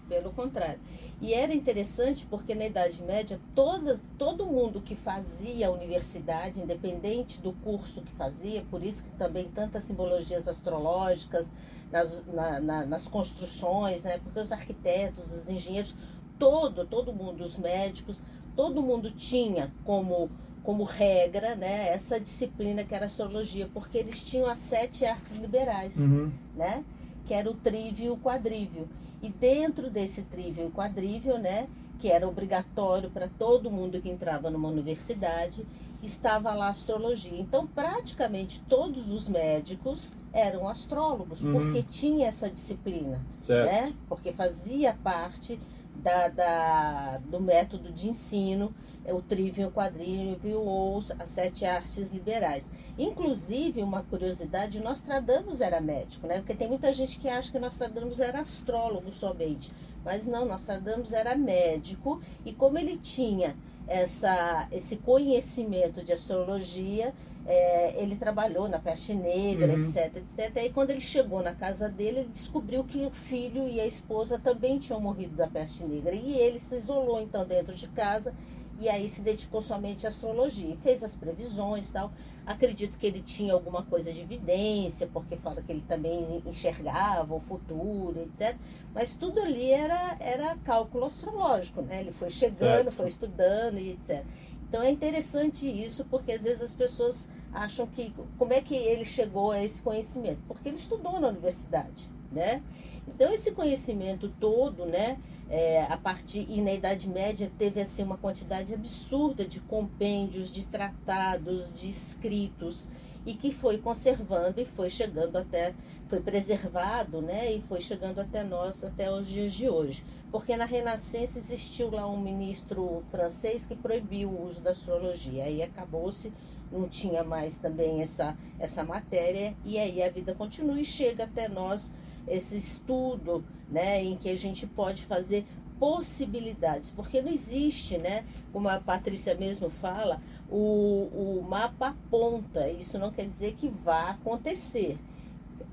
Pelo 0.08 0.32
contrário. 0.32 0.80
E 1.20 1.34
era 1.34 1.54
interessante 1.54 2.26
porque 2.30 2.54
na 2.54 2.66
Idade 2.66 3.02
Média 3.02 3.38
todas, 3.54 4.00
todo 4.16 4.46
mundo 4.46 4.80
que 4.80 4.96
fazia 4.96 5.68
a 5.68 5.70
universidade, 5.70 6.60
independente 6.60 7.40
do 7.40 7.52
curso 7.52 8.00
que 8.00 8.12
fazia, 8.12 8.64
por 8.70 8.82
isso 8.82 9.04
que 9.04 9.10
também 9.12 9.50
tantas 9.54 9.84
simbologias 9.84 10.48
astrológicas 10.48 11.50
nas, 11.92 12.24
na, 12.26 12.60
na, 12.60 12.86
nas 12.86 13.06
construções, 13.06 14.04
né? 14.04 14.18
porque 14.18 14.40
os 14.40 14.50
arquitetos, 14.50 15.30
os 15.30 15.48
engenheiros, 15.48 15.94
todo, 16.40 16.86
todo 16.86 17.12
mundo, 17.12 17.44
os 17.44 17.58
médicos, 17.58 18.20
todo 18.56 18.82
mundo 18.82 19.10
tinha 19.10 19.70
como, 19.84 20.30
como 20.64 20.82
regra 20.82 21.54
né, 21.54 21.90
essa 21.90 22.18
disciplina 22.18 22.82
que 22.82 22.94
era 22.94 23.06
astrologia, 23.06 23.68
porque 23.72 23.98
eles 23.98 24.22
tinham 24.24 24.48
as 24.48 24.58
sete 24.58 25.04
artes 25.04 25.36
liberais, 25.36 25.96
uhum. 25.98 26.32
né? 26.56 26.82
Que 27.26 27.34
era 27.34 27.48
o 27.48 27.54
trívio 27.54 28.06
e 28.06 28.10
o 28.10 28.16
quadrívio. 28.16 28.88
E 29.22 29.28
dentro 29.28 29.90
desse 29.90 30.22
trívio 30.22 30.66
e 30.66 30.70
quadrívio, 30.70 31.38
né? 31.38 31.68
Que 32.00 32.08
era 32.08 32.26
obrigatório 32.26 33.10
para 33.10 33.28
todo 33.28 33.70
mundo 33.70 34.00
que 34.00 34.08
entrava 34.08 34.50
numa 34.50 34.68
universidade, 34.68 35.66
estava 36.02 36.54
lá 36.54 36.68
a 36.68 36.70
astrologia. 36.70 37.38
Então, 37.38 37.66
praticamente 37.66 38.62
todos 38.62 39.10
os 39.12 39.28
médicos 39.28 40.14
eram 40.32 40.66
astrólogos, 40.66 41.42
uhum. 41.42 41.52
porque 41.52 41.82
tinha 41.82 42.28
essa 42.28 42.48
disciplina, 42.48 43.20
certo. 43.40 43.70
né? 43.70 43.94
Porque 44.08 44.32
fazia 44.32 44.96
parte 45.04 45.60
da, 46.02 46.28
da, 46.28 47.18
do 47.18 47.40
método 47.40 47.92
de 47.92 48.08
ensino, 48.08 48.74
é 49.04 49.14
o 49.14 49.22
trívio, 49.22 49.68
o 49.68 49.72
quadrívio 49.72 50.60
ou 50.60 50.98
as 51.18 51.30
sete 51.30 51.64
artes 51.64 52.12
liberais. 52.12 52.70
Inclusive, 52.98 53.82
uma 53.82 54.02
curiosidade, 54.02 54.80
Nostradamus 54.80 55.60
era 55.60 55.80
médico, 55.80 56.26
né? 56.26 56.38
Porque 56.38 56.54
tem 56.54 56.68
muita 56.68 56.92
gente 56.92 57.18
que 57.18 57.28
acha 57.28 57.50
que 57.50 57.58
Nostradamus 57.58 58.20
era 58.20 58.40
astrólogo 58.40 59.10
somente. 59.10 59.72
Mas 60.04 60.26
não, 60.26 60.46
Nostradamus 60.46 61.12
era 61.12 61.36
médico 61.36 62.20
e 62.44 62.52
como 62.52 62.78
ele 62.78 62.96
tinha 62.96 63.56
essa, 63.86 64.68
esse 64.70 64.96
conhecimento 64.98 66.04
de 66.04 66.12
astrologia, 66.12 67.12
é, 67.50 68.00
ele 68.00 68.16
trabalhou 68.16 68.68
na 68.68 68.78
peste 68.78 69.12
negra, 69.12 69.72
uhum. 69.72 69.80
etc, 69.80 70.16
etc. 70.16 70.56
Aí 70.56 70.70
quando 70.70 70.90
ele 70.90 71.00
chegou 71.00 71.42
na 71.42 71.54
casa 71.54 71.88
dele, 71.88 72.20
ele 72.20 72.28
descobriu 72.28 72.84
que 72.84 73.04
o 73.04 73.10
filho 73.10 73.68
e 73.68 73.80
a 73.80 73.86
esposa 73.86 74.38
também 74.38 74.78
tinham 74.78 75.00
morrido 75.00 75.36
da 75.36 75.48
peste 75.48 75.82
negra. 75.84 76.14
E 76.14 76.38
ele 76.38 76.60
se 76.60 76.76
isolou 76.76 77.20
então 77.20 77.44
dentro 77.44 77.74
de 77.74 77.88
casa 77.88 78.32
e 78.78 78.88
aí 78.88 79.08
se 79.08 79.20
dedicou 79.20 79.60
somente 79.60 80.06
à 80.06 80.10
astrologia. 80.10 80.76
Fez 80.76 81.02
as 81.02 81.14
previsões 81.14 81.90
tal. 81.90 82.12
Acredito 82.46 82.98
que 82.98 83.06
ele 83.06 83.20
tinha 83.20 83.52
alguma 83.52 83.82
coisa 83.82 84.12
de 84.12 84.20
evidência, 84.20 85.06
porque 85.12 85.36
fala 85.36 85.60
que 85.60 85.70
ele 85.70 85.84
também 85.86 86.42
enxergava 86.46 87.34
o 87.34 87.40
futuro, 87.40 88.22
etc. 88.22 88.56
Mas 88.94 89.14
tudo 89.14 89.40
ali 89.40 89.70
era, 89.70 90.16
era 90.18 90.56
cálculo 90.64 91.04
astrológico, 91.04 91.82
né? 91.82 92.00
Ele 92.00 92.12
foi 92.12 92.30
chegando, 92.30 92.84
certo. 92.84 92.92
foi 92.92 93.08
estudando 93.08 93.78
e 93.78 93.90
etc. 93.90 94.24
Então 94.70 94.84
é 94.84 94.90
interessante 94.92 95.66
isso, 95.66 96.04
porque 96.04 96.30
às 96.30 96.42
vezes 96.42 96.62
as 96.62 96.74
pessoas 96.74 97.28
acham 97.52 97.88
que 97.88 98.14
como 98.38 98.52
é 98.52 98.60
que 98.60 98.76
ele 98.76 99.04
chegou 99.04 99.50
a 99.50 99.60
esse 99.64 99.82
conhecimento? 99.82 100.38
Porque 100.46 100.68
ele 100.68 100.76
estudou 100.76 101.18
na 101.18 101.26
universidade, 101.26 102.08
né? 102.30 102.62
Então 103.08 103.32
esse 103.32 103.50
conhecimento 103.50 104.32
todo, 104.38 104.86
né, 104.86 105.18
é, 105.48 105.82
a 105.82 105.96
partir 105.96 106.46
e 106.48 106.60
na 106.60 106.72
Idade 106.72 107.08
Média 107.08 107.50
teve 107.58 107.80
assim 107.80 108.04
uma 108.04 108.16
quantidade 108.16 108.72
absurda 108.72 109.44
de 109.44 109.58
compêndios, 109.58 110.52
de 110.52 110.64
tratados, 110.68 111.74
de 111.74 111.90
escritos 111.90 112.86
e 113.24 113.34
que 113.34 113.52
foi 113.52 113.78
conservando 113.78 114.60
e 114.60 114.64
foi 114.64 114.90
chegando 114.90 115.36
até 115.36 115.74
foi 116.06 116.20
preservado, 116.20 117.22
né, 117.22 117.52
e 117.52 117.62
foi 117.62 117.80
chegando 117.80 118.18
até 118.18 118.42
nós 118.42 118.82
até 118.82 119.10
os 119.12 119.28
dias 119.28 119.52
de 119.52 119.68
hoje. 119.68 120.04
Porque 120.32 120.56
na 120.56 120.64
Renascença 120.64 121.38
existiu 121.38 121.90
lá 121.90 122.06
um 122.08 122.20
ministro 122.20 123.02
francês 123.10 123.64
que 123.64 123.76
proibiu 123.76 124.28
o 124.28 124.48
uso 124.48 124.60
da 124.60 124.70
astrologia. 124.72 125.44
Aí 125.44 125.62
acabou-se, 125.62 126.32
não 126.70 126.88
tinha 126.88 127.22
mais 127.22 127.58
também 127.58 128.02
essa, 128.02 128.36
essa 128.58 128.82
matéria, 128.82 129.54
e 129.64 129.78
aí 129.78 130.02
a 130.02 130.10
vida 130.10 130.34
continua 130.34 130.80
e 130.80 130.84
chega 130.84 131.24
até 131.24 131.48
nós 131.48 131.92
esse 132.26 132.56
estudo, 132.56 133.44
né, 133.68 134.02
em 134.02 134.16
que 134.16 134.28
a 134.28 134.36
gente 134.36 134.66
pode 134.66 135.02
fazer 135.02 135.46
possibilidades, 135.80 136.92
porque 136.92 137.20
não 137.20 137.32
existe, 137.32 137.98
né, 137.98 138.24
como 138.52 138.68
a 138.68 138.78
Patrícia 138.78 139.34
mesmo 139.34 139.68
fala, 139.68 140.20
o, 140.48 141.40
o 141.40 141.46
mapa 141.48 141.88
aponta, 141.88 142.68
isso 142.68 142.98
não 142.98 143.10
quer 143.10 143.26
dizer 143.26 143.54
que 143.54 143.68
vá 143.68 144.10
acontecer 144.10 144.98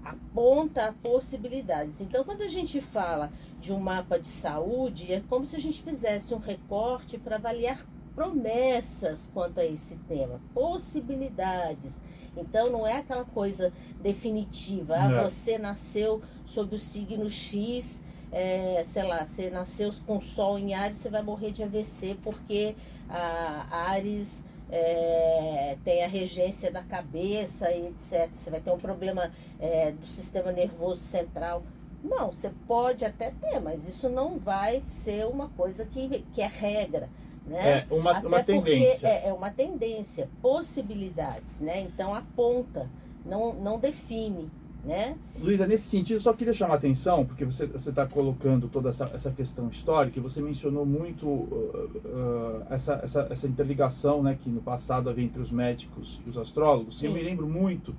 aponta 0.03 0.95
possibilidades. 1.03 1.99
Então, 1.99 2.23
quando 2.23 2.41
a 2.41 2.47
gente 2.47 2.79
fala 2.79 3.31
de 3.59 3.73
um 3.73 3.79
mapa 3.79 4.17
de 4.17 4.29
saúde, 4.29 5.11
é 5.11 5.21
como 5.27 5.45
se 5.45 5.55
a 5.55 5.59
gente 5.59 5.81
fizesse 5.83 6.33
um 6.33 6.39
recorte 6.39 7.17
para 7.17 7.35
avaliar 7.35 7.85
promessas 8.15 9.29
quanto 9.33 9.59
a 9.59 9.65
esse 9.65 9.95
tema, 10.07 10.39
possibilidades. 10.53 11.95
Então, 12.35 12.71
não 12.71 12.85
é 12.85 12.97
aquela 12.97 13.25
coisa 13.25 13.73
definitiva. 14.01 14.95
Ah, 14.95 15.23
você 15.23 15.57
nasceu 15.57 16.21
sob 16.45 16.75
o 16.75 16.79
signo 16.79 17.29
X, 17.29 18.01
é, 18.31 18.83
sei 18.85 19.03
lá, 19.03 19.25
você 19.25 19.49
nasceu 19.49 19.91
com 20.05 20.21
Sol 20.21 20.57
em 20.57 20.73
Ares, 20.73 20.97
você 20.97 21.09
vai 21.09 21.21
morrer 21.21 21.51
de 21.51 21.63
AVC 21.63 22.17
porque 22.21 22.75
a 23.09 23.89
Ares 23.89 24.43
é, 24.69 25.77
tem 25.83 26.03
a 26.03 26.07
regência 26.07 26.71
da 26.71 26.83
cabeça 26.83 27.71
e 27.71 27.87
etc. 27.87 28.29
Você 28.33 28.49
vai 28.49 28.59
ter 28.59 28.71
um 28.71 28.77
problema 28.77 29.31
é, 29.59 29.91
do 29.91 30.05
sistema 30.05 30.51
nervoso 30.51 31.01
central. 31.01 31.63
Não, 32.03 32.31
você 32.31 32.51
pode 32.67 33.03
até 33.03 33.31
ter, 33.31 33.59
mas 33.59 33.87
isso 33.87 34.07
não 34.09 34.37
vai 34.37 34.81
ser 34.85 35.25
uma 35.25 35.49
coisa 35.49 35.85
que, 35.85 36.23
que 36.33 36.41
é 36.41 36.47
regra. 36.47 37.09
Né? 37.45 37.85
É 37.89 37.93
uma, 37.93 38.19
uma 38.19 38.43
tendência. 38.43 39.07
É, 39.07 39.29
é, 39.29 39.33
uma 39.33 39.49
tendência, 39.49 40.29
possibilidades, 40.41 41.61
né? 41.61 41.79
Então 41.79 42.13
aponta, 42.13 42.89
não, 43.25 43.53
não 43.53 43.79
define. 43.79 44.51
Né? 44.87 45.17
Luísa, 45.37 45.67
nesse 45.67 45.87
sentido, 45.87 46.19
só 46.19 46.31
queria 46.31 46.53
chamar 46.53 46.75
a 46.75 46.77
atenção, 46.77 47.25
porque 47.25 47.43
você 47.43 47.65
está 47.65 48.05
colocando 48.05 48.69
toda 48.69 48.87
essa, 48.87 49.03
essa 49.13 49.31
questão 49.31 49.67
histórica, 49.67 50.17
e 50.17 50.21
você 50.21 50.41
mencionou 50.41 50.85
muito 50.85 51.27
uh, 51.27 51.91
uh, 52.05 52.63
essa, 52.69 53.01
essa, 53.03 53.27
essa 53.29 53.47
interligação 53.47 54.23
né, 54.23 54.37
que 54.41 54.49
no 54.49 54.61
passado 54.61 55.09
havia 55.09 55.25
entre 55.25 55.41
os 55.41 55.51
médicos 55.51 56.21
e 56.25 56.29
os 56.29 56.37
astrólogos. 56.37 56.99
Sim. 56.99 57.07
E 57.07 57.09
eu 57.09 57.13
me 57.13 57.21
lembro 57.21 57.47
muito 57.47 57.93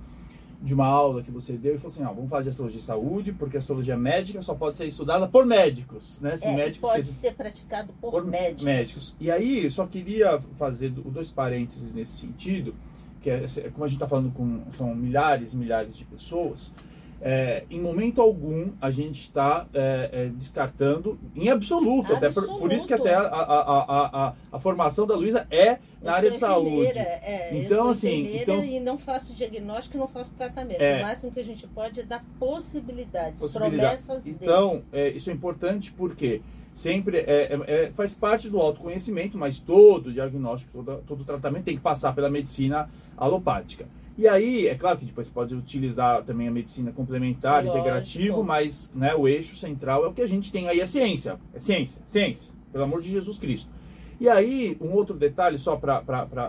de 0.61 0.73
uma 0.73 0.87
aula 0.87 1.23
que 1.23 1.31
você 1.31 1.53
deu 1.53 1.75
e 1.75 1.77
falou 1.77 1.87
assim, 1.87 2.03
ah, 2.03 2.11
vamos 2.11 2.43
de 2.43 2.49
astrologia 2.49 2.79
de 2.79 2.85
saúde, 2.85 3.33
porque 3.33 3.55
a 3.55 3.59
astrologia 3.59 3.95
médica 3.95 4.41
só 4.41 4.53
pode 4.53 4.75
ser 4.75 4.87
estudada 4.87 5.27
por 5.27 5.45
médicos, 5.45 6.19
né? 6.19 6.35
Se 6.35 6.47
é, 6.47 6.55
médicos 6.55 6.89
pode 6.89 7.05
ser 7.05 7.33
praticado 7.33 7.93
por, 8.01 8.11
por 8.11 8.25
médicos. 8.25 8.63
médicos. 8.63 9.15
E 9.19 9.31
aí, 9.31 9.69
só 9.69 9.87
queria 9.87 10.39
fazer 10.57 10.89
dois 10.89 11.31
parênteses 11.31 11.93
nesse 11.93 12.11
sentido, 12.13 12.75
que 13.21 13.29
é, 13.29 13.45
como 13.73 13.85
a 13.85 13.87
gente 13.87 13.97
está 13.97 14.07
falando 14.07 14.31
com 14.31 14.63
são 14.71 14.93
milhares 14.95 15.53
e 15.53 15.57
milhares 15.57 15.97
de 15.97 16.05
pessoas, 16.05 16.73
é, 17.21 17.65
em 17.69 17.81
momento 17.81 18.21
algum 18.21 18.71
a 18.79 18.89
gente 18.89 19.21
está 19.21 19.67
é, 19.73 20.09
é, 20.11 20.25
descartando 20.27 21.19
em 21.35 21.49
absoluto, 21.49 22.13
absoluto, 22.13 22.15
até 22.15 22.29
por, 22.29 22.59
por, 22.59 22.71
isso 22.71 22.87
que 22.87 22.93
até 22.93 23.13
a, 23.13 23.21
a, 23.21 23.53
a, 23.53 24.27
a, 24.27 24.33
a 24.53 24.59
formação 24.59 25.05
da 25.05 25.15
Luísa 25.15 25.45
é 25.51 25.79
na 26.01 26.13
área 26.13 26.31
de 26.31 26.37
saúde. 26.37 26.97
É, 26.97 27.49
então, 27.57 27.89
assim, 27.89 28.37
então, 28.37 28.63
e 28.63 28.79
não 28.79 28.97
faço 28.97 29.33
diagnóstico, 29.33 29.97
não 29.97 30.07
faço 30.07 30.33
tratamento. 30.35 30.79
É, 30.79 30.99
o 30.99 31.01
máximo 31.01 31.31
que 31.31 31.41
a 31.41 31.43
gente 31.43 31.67
pode 31.67 31.99
é 31.99 32.03
dar 32.03 32.23
possibilidades, 32.39 33.41
possibilidade. 33.41 34.01
promessas. 34.01 34.25
Então, 34.25 34.83
é, 34.93 35.09
isso 35.09 35.29
é 35.29 35.33
importante 35.33 35.91
porque 35.91 36.41
sempre 36.73 37.17
é, 37.17 37.23
é, 37.23 37.61
é, 37.67 37.91
faz 37.91 38.15
parte 38.15 38.49
do 38.49 38.59
autoconhecimento, 38.59 39.37
mas 39.37 39.59
todo 39.59 40.11
diagnóstico, 40.11 40.83
todo, 40.83 41.03
todo 41.05 41.23
tratamento 41.23 41.65
tem 41.65 41.75
que 41.75 41.81
passar 41.81 42.13
pela 42.13 42.29
medicina 42.29 42.89
alopática. 43.17 43.87
E 44.17 44.27
aí, 44.27 44.67
é 44.67 44.75
claro 44.75 44.97
que 44.97 45.05
depois 45.05 45.27
você 45.27 45.33
pode 45.33 45.55
utilizar 45.55 46.23
também 46.23 46.47
a 46.47 46.51
medicina 46.51 46.91
complementar, 46.91 47.63
Lógico. 47.63 47.77
integrativo, 47.77 48.43
mas 48.43 48.91
né, 48.93 49.15
o 49.15 49.27
eixo 49.29 49.55
central 49.55 50.03
é 50.03 50.09
o 50.09 50.13
que 50.13 50.21
a 50.21 50.27
gente 50.27 50.51
tem 50.51 50.67
aí, 50.67 50.81
é 50.81 50.85
ciência. 50.85 51.39
É 51.53 51.59
ciência, 51.59 52.01
ciência, 52.05 52.51
pelo 52.69 52.83
amor 52.83 53.01
de 53.01 53.09
Jesus 53.09 53.37
Cristo. 53.37 53.71
E 54.19 54.27
aí, 54.27 54.75
um 54.81 54.91
outro 54.91 55.15
detalhe, 55.15 55.57
só 55.57 55.77
para. 55.77 56.01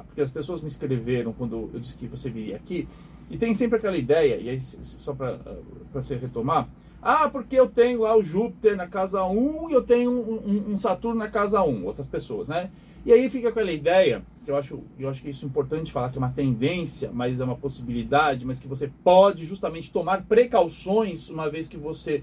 Porque 0.04 0.20
as 0.20 0.32
pessoas 0.32 0.60
me 0.60 0.66
escreveram 0.66 1.32
quando 1.32 1.70
eu 1.72 1.78
disse 1.78 1.96
que 1.96 2.08
você 2.08 2.28
viria 2.28 2.56
aqui, 2.56 2.88
e 3.30 3.38
tem 3.38 3.54
sempre 3.54 3.78
aquela 3.78 3.96
ideia, 3.96 4.34
e 4.34 4.48
aí, 4.48 4.60
só 4.60 5.14
para 5.14 5.38
você 5.92 6.16
retomar, 6.16 6.68
ah, 7.02 7.28
porque 7.28 7.56
eu 7.56 7.66
tenho 7.66 8.00
lá 8.00 8.16
o 8.16 8.22
Júpiter 8.22 8.76
na 8.76 8.86
casa 8.86 9.24
1 9.24 9.70
e 9.70 9.72
eu 9.72 9.82
tenho 9.82 10.10
um, 10.10 10.34
um, 10.34 10.72
um 10.72 10.78
Saturno 10.78 11.18
na 11.18 11.28
casa 11.28 11.62
1, 11.62 11.84
outras 11.84 12.06
pessoas, 12.06 12.48
né? 12.48 12.70
E 13.04 13.12
aí 13.12 13.30
fica 13.30 13.48
aquela 13.48 13.72
ideia, 13.72 14.22
que 14.44 14.50
eu 14.50 14.56
acho, 14.56 14.80
eu 14.98 15.08
acho 15.08 15.22
que 15.22 15.30
isso 15.30 15.44
é 15.44 15.48
importante 15.48 15.90
falar, 15.90 16.10
que 16.10 16.18
é 16.18 16.20
uma 16.20 16.30
tendência, 16.30 17.10
mas 17.12 17.40
é 17.40 17.44
uma 17.44 17.56
possibilidade, 17.56 18.44
mas 18.44 18.60
que 18.60 18.68
você 18.68 18.90
pode 19.02 19.46
justamente 19.46 19.90
tomar 19.90 20.24
precauções 20.24 21.30
uma 21.30 21.48
vez 21.48 21.66
que 21.66 21.78
você 21.78 22.22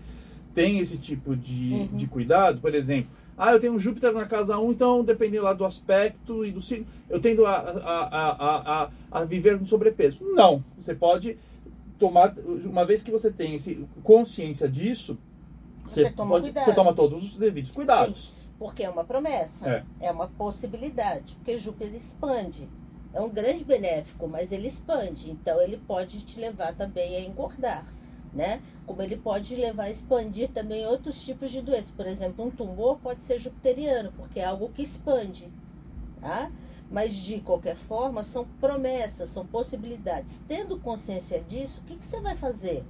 tem 0.53 0.77
esse 0.79 0.97
tipo 0.97 1.35
de, 1.35 1.73
uhum. 1.73 1.87
de 1.93 2.05
cuidado. 2.05 2.61
Por 2.61 2.75
exemplo, 2.75 3.09
ah, 3.35 3.53
eu 3.53 3.59
tenho 3.59 3.73
um 3.73 3.79
Júpiter 3.79 4.13
na 4.13 4.25
casa 4.25 4.57
1, 4.59 4.71
então 4.71 5.03
dependendo 5.03 5.43
lá 5.43 5.53
do 5.53 5.65
aspecto 5.65 6.45
e 6.45 6.51
do 6.51 6.61
signo, 6.61 6.85
eu 7.09 7.19
tendo 7.19 7.43
a, 7.45 7.55
a, 7.55 8.03
a, 8.03 8.83
a, 8.83 8.89
a 9.11 9.25
viver 9.25 9.57
com 9.57 9.63
sobrepeso. 9.63 10.23
Não, 10.33 10.63
você 10.77 10.93
pode 10.93 11.37
tomar, 11.97 12.33
uma 12.65 12.85
vez 12.85 13.03
que 13.03 13.11
você 13.11 13.31
tem 13.31 13.55
esse, 13.55 13.87
consciência 14.03 14.69
disso, 14.69 15.17
você, 15.83 16.03
você 16.03 16.11
toma, 16.11 16.29
pode, 16.31 16.51
você 16.51 16.73
toma 16.73 16.93
todos 16.93 17.23
os 17.23 17.37
devidos 17.37 17.71
cuidados. 17.71 18.27
Sim. 18.27 18.33
Porque 18.59 18.83
é 18.83 18.89
uma 18.89 19.03
promessa, 19.03 19.69
é. 19.69 20.07
é 20.07 20.11
uma 20.11 20.27
possibilidade, 20.27 21.35
porque 21.35 21.59
Júpiter 21.59 21.93
expande. 21.93 22.67
É 23.13 23.21
um 23.21 23.29
grande 23.29 23.63
benéfico, 23.63 24.27
mas 24.27 24.51
ele 24.51 24.67
expande, 24.67 25.31
então 25.31 25.61
ele 25.61 25.77
pode 25.77 26.21
te 26.21 26.39
levar 26.39 26.75
também 26.75 27.15
a 27.15 27.21
engordar, 27.21 27.85
né? 28.33 28.61
Como 28.85 29.01
ele 29.01 29.15
pode 29.15 29.55
levar 29.55 29.83
a 29.83 29.91
expandir 29.91 30.49
também 30.49 30.85
outros 30.85 31.23
tipos 31.23 31.49
de 31.49 31.61
doenças. 31.61 31.91
Por 31.91 32.05
exemplo, 32.05 32.45
um 32.45 32.51
tumor 32.51 32.99
pode 32.99 33.23
ser 33.23 33.39
jupiteriano, 33.39 34.11
porque 34.17 34.39
é 34.39 34.45
algo 34.45 34.69
que 34.69 34.81
expande, 34.81 35.47
tá? 36.19 36.51
Mas 36.89 37.15
de 37.15 37.41
qualquer 37.41 37.75
forma, 37.75 38.23
são 38.23 38.45
promessas, 38.59 39.29
são 39.29 39.45
possibilidades. 39.45 40.41
Tendo 40.47 40.79
consciência 40.79 41.41
disso, 41.41 41.81
o 41.81 41.83
que, 41.83 41.97
que 41.97 42.05
você 42.05 42.21
vai 42.21 42.35
fazer? 42.35 42.83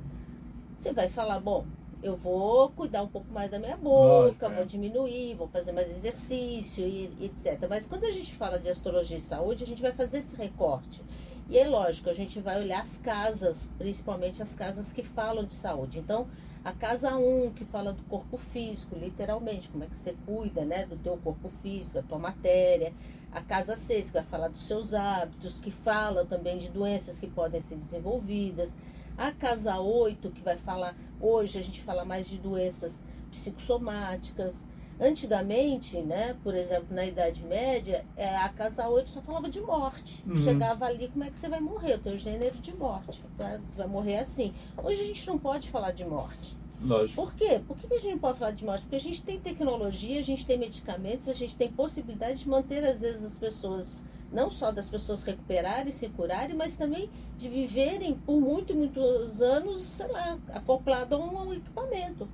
Você 0.77 0.93
vai 0.93 1.09
falar, 1.09 1.39
bom, 1.39 1.65
eu 2.03 2.15
vou 2.15 2.69
cuidar 2.69 3.01
um 3.01 3.07
pouco 3.07 3.31
mais 3.31 3.49
da 3.49 3.57
minha 3.57 3.75
boca, 3.75 4.47
Lógico, 4.47 4.49
vou 4.49 4.63
é. 4.63 4.65
diminuir, 4.65 5.35
vou 5.35 5.47
fazer 5.47 5.71
mais 5.71 5.89
exercício 5.89 6.87
e, 6.87 7.11
etc. 7.21 7.65
Mas 7.69 7.87
quando 7.87 8.05
a 8.05 8.11
gente 8.11 8.33
fala 8.33 8.59
de 8.59 8.69
astrologia 8.69 9.17
e 9.17 9.21
saúde, 9.21 9.63
a 9.63 9.67
gente 9.67 9.81
vai 9.81 9.91
fazer 9.91 10.19
esse 10.19 10.35
recorte. 10.37 11.03
E 11.49 11.57
é 11.57 11.67
lógico, 11.67 12.09
a 12.09 12.13
gente 12.13 12.39
vai 12.39 12.59
olhar 12.59 12.81
as 12.81 12.97
casas, 12.97 13.71
principalmente 13.77 14.43
as 14.43 14.53
casas 14.53 14.91
que 14.91 15.01
falam 15.01 15.45
de 15.45 15.55
saúde. 15.55 15.97
Então, 15.97 16.27
a 16.67 16.73
casa 16.73 17.15
1, 17.15 17.45
um, 17.45 17.49
que 17.53 17.63
fala 17.63 17.93
do 17.93 18.03
corpo 18.03 18.37
físico, 18.37 18.93
literalmente, 18.93 19.69
como 19.69 19.85
é 19.85 19.87
que 19.87 19.95
você 19.95 20.13
cuida, 20.25 20.65
né, 20.65 20.85
do 20.85 20.97
teu 20.97 21.15
corpo 21.15 21.47
físico, 21.47 21.93
da 21.93 22.03
tua 22.03 22.19
matéria. 22.19 22.93
A 23.31 23.39
casa 23.39 23.77
6, 23.77 24.07
que 24.07 24.13
vai 24.15 24.25
falar 24.25 24.49
dos 24.49 24.67
seus 24.67 24.93
hábitos, 24.93 25.61
que 25.61 25.71
fala 25.71 26.25
também 26.25 26.57
de 26.57 26.67
doenças 26.67 27.21
que 27.21 27.27
podem 27.27 27.61
ser 27.61 27.77
desenvolvidas. 27.77 28.75
A 29.17 29.31
casa 29.31 29.79
8, 29.79 30.29
que 30.31 30.41
vai 30.41 30.57
falar, 30.57 30.93
hoje 31.21 31.57
a 31.57 31.63
gente 31.63 31.81
fala 31.81 32.03
mais 32.03 32.27
de 32.27 32.37
doenças 32.37 33.01
psicossomáticas. 33.31 34.65
Antigamente, 34.99 36.01
né, 36.01 36.35
por 36.43 36.55
exemplo, 36.55 36.87
na 36.89 37.05
Idade 37.05 37.45
Média, 37.45 38.03
é, 38.15 38.35
a 38.35 38.49
casa 38.49 38.87
8 38.87 39.09
só 39.09 39.21
falava 39.21 39.49
de 39.49 39.61
morte. 39.61 40.23
Uhum. 40.25 40.37
Chegava 40.37 40.85
ali, 40.85 41.07
como 41.09 41.23
é 41.23 41.29
que 41.29 41.37
você 41.37 41.47
vai 41.47 41.59
morrer? 41.59 41.95
O 41.95 41.99
teu 41.99 42.17
gênero 42.17 42.57
de 42.57 42.75
morte. 42.75 43.21
Você 43.37 43.77
vai 43.77 43.87
morrer 43.87 44.19
assim. 44.19 44.53
Hoje 44.75 45.01
a 45.01 45.05
gente 45.05 45.27
não 45.27 45.37
pode 45.37 45.69
falar 45.69 45.91
de 45.91 46.03
morte. 46.03 46.57
Lógico. 46.81 47.15
Por 47.15 47.33
quê? 47.33 47.59
Por 47.67 47.77
que 47.77 47.93
a 47.93 47.97
gente 47.97 48.11
não 48.11 48.19
pode 48.19 48.39
falar 48.39 48.51
de 48.51 48.65
morte? 48.65 48.81
Porque 48.81 48.95
a 48.95 48.99
gente 48.99 49.23
tem 49.23 49.39
tecnologia, 49.39 50.19
a 50.19 50.23
gente 50.23 50.45
tem 50.45 50.57
medicamentos, 50.57 51.27
a 51.27 51.33
gente 51.33 51.55
tem 51.55 51.71
possibilidade 51.71 52.39
de 52.39 52.49
manter, 52.49 52.83
às 52.83 53.01
vezes, 53.01 53.23
as 53.23 53.39
pessoas 53.39 54.03
não 54.31 54.51
só 54.51 54.71
das 54.71 54.89
pessoas 54.89 55.23
recuperarem, 55.23 55.91
se 55.91 56.09
curarem, 56.09 56.55
mas 56.55 56.75
também 56.75 57.09
de 57.37 57.49
viverem 57.49 58.13
por 58.13 58.39
muito, 58.39 58.75
muitos 58.75 59.41
anos, 59.41 59.81
sei 59.81 60.07
lá, 60.07 60.37
acoplado 60.53 61.15
a 61.15 61.17
um, 61.17 61.37
a 61.37 61.43
um 61.43 61.53
equipamento. 61.53 62.27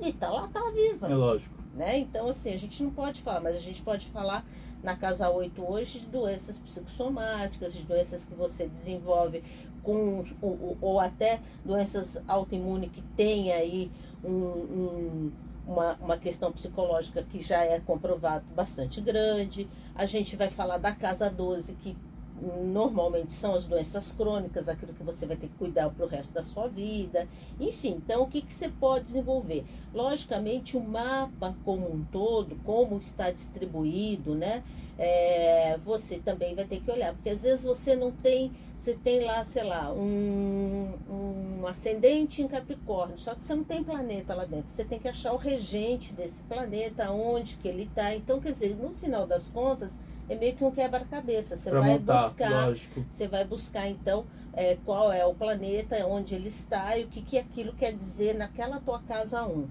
E 0.00 0.12
tá 0.12 0.28
lá, 0.28 0.48
tá 0.48 0.70
viva. 0.70 1.08
É 1.08 1.14
lógico. 1.14 1.54
Né? 1.74 1.98
Então, 1.98 2.28
assim, 2.28 2.52
a 2.52 2.58
gente 2.58 2.82
não 2.82 2.90
pode 2.90 3.20
falar, 3.20 3.40
mas 3.40 3.56
a 3.56 3.60
gente 3.60 3.82
pode 3.82 4.06
falar 4.06 4.44
na 4.82 4.96
Casa 4.96 5.28
8 5.28 5.62
hoje 5.62 6.00
de 6.00 6.06
doenças 6.06 6.58
psicossomáticas, 6.58 7.74
de 7.74 7.82
doenças 7.82 8.24
que 8.24 8.34
você 8.34 8.66
desenvolve 8.66 9.42
com, 9.82 10.24
ou, 10.40 10.78
ou 10.80 11.00
até 11.00 11.40
doenças 11.64 12.22
autoimunes 12.26 12.90
que 12.90 13.02
tem 13.16 13.52
aí 13.52 13.90
um, 14.24 14.30
um 14.30 15.32
uma, 15.66 15.94
uma 16.00 16.16
questão 16.16 16.52
psicológica 16.52 17.22
que 17.24 17.42
já 17.42 17.64
é 17.64 17.80
comprovado 17.80 18.44
bastante 18.54 19.00
grande. 19.00 19.68
A 19.94 20.06
gente 20.06 20.36
vai 20.36 20.48
falar 20.48 20.78
da 20.78 20.94
casa 20.94 21.28
12, 21.28 21.74
que 21.74 21.96
normalmente 22.40 23.32
são 23.32 23.54
as 23.54 23.66
doenças 23.66 24.12
crônicas, 24.12 24.68
aquilo 24.68 24.92
que 24.92 25.02
você 25.02 25.26
vai 25.26 25.36
ter 25.36 25.48
que 25.48 25.56
cuidar 25.56 25.90
para 25.90 26.04
o 26.04 26.08
resto 26.08 26.34
da 26.34 26.42
sua 26.42 26.68
vida. 26.68 27.26
Enfim, 27.58 28.00
então 28.04 28.22
o 28.22 28.26
que, 28.26 28.42
que 28.42 28.54
você 28.54 28.68
pode 28.68 29.06
desenvolver? 29.06 29.64
Logicamente, 29.94 30.76
o 30.76 30.80
mapa 30.80 31.54
como 31.64 31.92
um 31.92 32.04
todo, 32.04 32.56
como 32.64 32.98
está 32.98 33.30
distribuído, 33.30 34.34
né? 34.34 34.62
é, 34.98 35.76
você 35.84 36.18
também 36.18 36.54
vai 36.54 36.64
ter 36.64 36.80
que 36.80 36.90
olhar, 36.90 37.12
porque 37.12 37.28
às 37.28 37.42
vezes 37.42 37.64
você 37.64 37.94
não 37.94 38.10
tem, 38.10 38.52
você 38.76 38.94
tem 38.94 39.20
lá, 39.20 39.44
sei 39.44 39.64
lá, 39.64 39.92
um, 39.92 40.94
um 41.08 41.66
ascendente 41.66 42.40
em 42.40 42.48
Capricórnio, 42.48 43.18
só 43.18 43.34
que 43.34 43.44
você 43.44 43.54
não 43.54 43.64
tem 43.64 43.84
planeta 43.84 44.34
lá 44.34 44.44
dentro. 44.44 44.70
Você 44.70 44.84
tem 44.84 44.98
que 44.98 45.08
achar 45.08 45.32
o 45.32 45.36
regente 45.36 46.14
desse 46.14 46.42
planeta, 46.44 47.10
onde 47.10 47.58
que 47.58 47.68
ele 47.68 47.82
está. 47.84 48.14
Então, 48.14 48.40
quer 48.40 48.52
dizer, 48.52 48.76
no 48.76 48.90
final 48.94 49.26
das 49.26 49.48
contas, 49.48 49.98
é 50.28 50.34
meio 50.34 50.54
que 50.54 50.64
um 50.64 50.70
quebra-cabeça. 50.70 51.56
Você 51.56 51.70
vai 51.70 51.98
montar, 51.98 52.24
buscar, 52.24 52.66
lógico. 52.66 53.04
você 53.08 53.28
vai 53.28 53.44
buscar 53.44 53.88
então 53.88 54.26
é, 54.52 54.76
qual 54.84 55.12
é 55.12 55.24
o 55.24 55.34
planeta, 55.34 56.06
onde 56.06 56.34
ele 56.34 56.48
está 56.48 56.96
e 56.96 57.04
o 57.04 57.08
que, 57.08 57.22
que 57.22 57.38
aquilo 57.38 57.72
quer 57.72 57.92
dizer 57.92 58.34
naquela 58.34 58.80
tua 58.80 59.00
casa 59.00 59.44
1. 59.44 59.50
Um. 59.50 59.68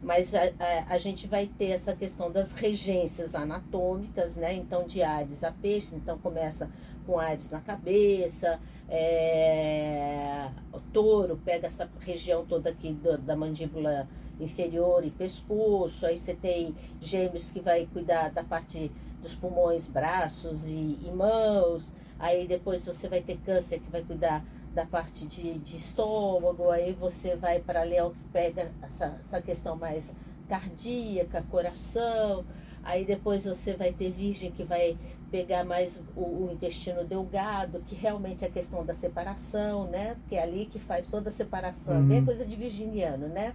Mas 0.00 0.34
a, 0.34 0.42
a, 0.42 0.94
a, 0.94 0.98
gente 0.98 1.26
vai 1.26 1.46
ter 1.46 1.70
essa 1.70 1.94
questão 1.94 2.30
das 2.30 2.52
regências 2.52 3.34
anatômicas, 3.34 4.36
né? 4.36 4.54
Então, 4.54 4.86
de 4.86 5.02
Ares 5.02 5.42
a 5.42 5.50
peixes, 5.50 5.94
então 5.94 6.16
começa 6.18 6.70
com 7.04 7.18
Ares 7.18 7.50
na 7.50 7.60
cabeça, 7.60 8.60
é, 8.88 10.48
o 10.72 10.78
touro 10.92 11.40
pega 11.44 11.66
essa 11.66 11.90
região 12.00 12.44
toda 12.46 12.70
aqui 12.70 12.92
do, 12.92 13.18
da 13.18 13.34
mandíbula 13.34 14.08
inferior 14.40 15.04
e 15.04 15.10
pescoço, 15.10 16.06
aí 16.06 16.18
você 16.18 16.34
tem 16.34 16.74
gêmeos 17.00 17.50
que 17.50 17.60
vai 17.60 17.86
cuidar 17.92 18.30
da 18.30 18.44
parte 18.44 18.92
dos 19.22 19.34
pulmões, 19.34 19.86
braços 19.86 20.66
e, 20.66 20.98
e 21.02 21.12
mãos, 21.14 21.92
aí 22.18 22.46
depois 22.46 22.84
você 22.84 23.08
vai 23.08 23.20
ter 23.20 23.38
câncer 23.38 23.80
que 23.80 23.90
vai 23.90 24.02
cuidar 24.02 24.44
da 24.74 24.86
parte 24.86 25.26
de, 25.26 25.58
de 25.58 25.76
estômago, 25.76 26.70
aí 26.70 26.92
você 26.92 27.36
vai 27.36 27.60
para 27.60 27.82
leão 27.82 28.12
que 28.12 28.24
pega 28.32 28.70
essa, 28.82 29.16
essa 29.18 29.42
questão 29.42 29.76
mais 29.76 30.14
cardíaca, 30.48 31.44
coração, 31.50 32.44
aí 32.82 33.04
depois 33.04 33.44
você 33.44 33.74
vai 33.74 33.92
ter 33.92 34.10
virgem 34.10 34.50
que 34.50 34.64
vai 34.64 34.96
pegar 35.30 35.64
mais 35.64 36.00
o, 36.16 36.20
o, 36.20 36.50
intestino 36.52 37.04
delgado, 37.04 37.80
que 37.80 37.94
realmente 37.94 38.44
é 38.44 38.48
a 38.48 38.50
questão 38.50 38.84
da 38.84 38.94
separação, 38.94 39.86
né? 39.88 40.16
Que 40.26 40.36
é 40.36 40.42
ali 40.42 40.66
que 40.66 40.78
faz 40.78 41.06
toda 41.08 41.28
a 41.28 41.32
separação, 41.32 42.00
uhum. 42.00 42.08
bem 42.08 42.24
coisa 42.24 42.46
de 42.46 42.56
virginiano, 42.56 43.28
né? 43.28 43.54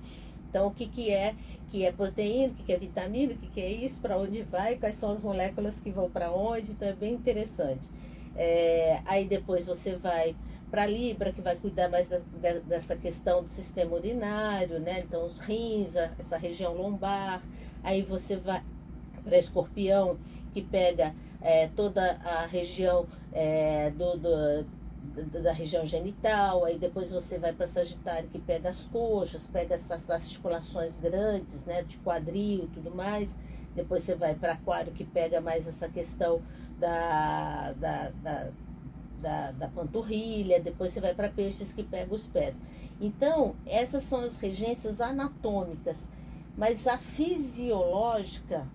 Então, 0.53 0.67
o 0.67 0.71
que, 0.71 0.85
que 0.85 1.09
é 1.09 1.33
que 1.71 1.83
é 1.83 1.91
proteína, 1.91 2.53
o 2.53 2.55
que, 2.55 2.65
que 2.65 2.73
é 2.73 2.77
vitamina, 2.77 3.33
o 3.33 3.35
que, 3.35 3.47
que 3.47 3.59
é 3.59 3.71
isso, 3.71 3.99
para 3.99 4.15
onde 4.15 4.43
vai, 4.43 4.75
quais 4.75 4.93
são 4.93 5.09
as 5.09 5.23
moléculas 5.23 5.79
que 5.79 5.89
vão 5.89 6.07
para 6.07 6.31
onde, 6.31 6.73
então 6.73 6.87
é 6.87 6.93
bem 6.93 7.15
interessante. 7.15 7.89
É, 8.35 9.01
aí 9.03 9.25
depois 9.25 9.65
você 9.65 9.95
vai 9.95 10.35
para 10.69 10.85
Libra, 10.85 11.33
que 11.33 11.41
vai 11.41 11.55
cuidar 11.55 11.89
mais 11.89 12.07
da, 12.07 12.19
dessa 12.67 12.95
questão 12.95 13.41
do 13.41 13.49
sistema 13.49 13.95
urinário, 13.95 14.79
né? 14.79 14.99
Então, 14.99 15.25
os 15.25 15.39
rins, 15.39 15.95
a, 15.95 16.11
essa 16.19 16.37
região 16.37 16.75
lombar. 16.75 17.41
Aí 17.83 18.03
você 18.03 18.35
vai 18.35 18.61
para 19.23 19.39
Escorpião, 19.39 20.19
que 20.53 20.61
pega 20.61 21.15
é, 21.41 21.67
toda 21.69 22.11
a 22.23 22.45
região 22.45 23.07
é, 23.31 23.89
do, 23.89 24.17
do, 24.17 24.65
da 25.41 25.51
região 25.51 25.85
genital. 25.85 26.65
Aí 26.65 26.77
depois 26.77 27.11
você 27.11 27.37
vai 27.37 27.53
para 27.53 27.67
Sagitário, 27.67 28.29
que 28.29 28.39
pega 28.39 28.69
as 28.69 28.85
coxas, 28.85 29.47
pega 29.47 29.75
essas 29.75 30.09
articulações 30.09 30.97
grandes, 30.97 31.65
né? 31.65 31.83
De 31.83 31.97
quadril 31.97 32.69
tudo 32.73 32.93
mais. 32.93 33.37
Depois 33.75 34.03
você 34.03 34.15
vai 34.15 34.35
para 34.35 34.53
Aquário, 34.53 34.91
que 34.93 35.03
pega 35.03 35.41
mais 35.41 35.67
essa 35.67 35.89
questão 35.89 36.41
da, 36.79 37.73
da, 37.73 38.09
da 38.09 38.51
da, 39.23 39.51
da 39.53 39.67
panturrilha, 39.69 40.59
depois 40.59 40.91
você 40.91 40.99
vai 40.99 41.15
para 41.15 41.29
peixes 41.29 41.71
que 41.71 41.81
pega 41.81 42.13
os 42.13 42.27
pés. 42.27 42.61
Então, 42.99 43.55
essas 43.65 44.03
são 44.03 44.19
as 44.19 44.37
regências 44.37 44.99
anatômicas, 44.99 46.09
mas 46.57 46.85
a 46.85 46.97
fisiológica, 46.97 48.67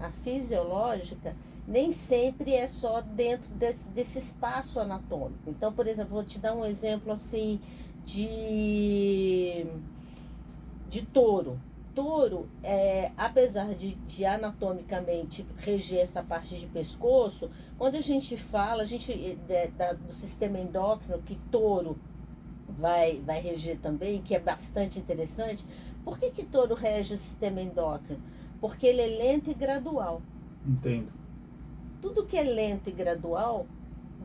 a 0.00 0.10
fisiológica 0.10 1.36
nem 1.70 1.92
sempre 1.92 2.52
é 2.52 2.66
só 2.68 3.00
dentro 3.00 3.48
desse, 3.54 3.90
desse 3.90 4.18
espaço 4.18 4.80
anatômico. 4.80 5.48
Então, 5.48 5.72
por 5.72 5.86
exemplo, 5.86 6.14
vou 6.14 6.24
te 6.24 6.38
dar 6.38 6.54
um 6.54 6.64
exemplo 6.64 7.12
assim 7.12 7.60
de 8.04 9.66
de 10.88 11.02
touro 11.06 11.60
touro, 11.94 12.48
é, 12.62 13.10
apesar 13.16 13.74
de, 13.74 13.94
de, 13.94 14.24
anatomicamente 14.24 15.46
reger 15.58 16.00
essa 16.00 16.22
parte 16.22 16.56
de 16.56 16.66
pescoço, 16.66 17.50
quando 17.76 17.96
a 17.96 18.00
gente 18.00 18.36
fala, 18.36 18.82
a 18.82 18.86
gente 18.86 19.38
é, 19.48 19.68
da, 19.68 19.92
do 19.92 20.12
sistema 20.12 20.58
endócrino, 20.58 21.20
que 21.22 21.36
touro 21.50 21.98
vai, 22.68 23.20
vai 23.20 23.40
reger 23.40 23.78
também, 23.78 24.22
que 24.22 24.34
é 24.34 24.40
bastante 24.40 24.98
interessante, 24.98 25.64
por 26.04 26.18
que, 26.18 26.30
que 26.30 26.44
touro 26.44 26.74
rege 26.74 27.14
o 27.14 27.18
sistema 27.18 27.60
endócrino? 27.60 28.22
Porque 28.60 28.86
ele 28.86 29.02
é 29.02 29.06
lento 29.06 29.50
e 29.50 29.54
gradual. 29.54 30.22
Entendo. 30.66 31.19
Tudo 32.00 32.26
que 32.26 32.36
é 32.36 32.42
lento 32.42 32.88
e 32.88 32.92
gradual 32.92 33.66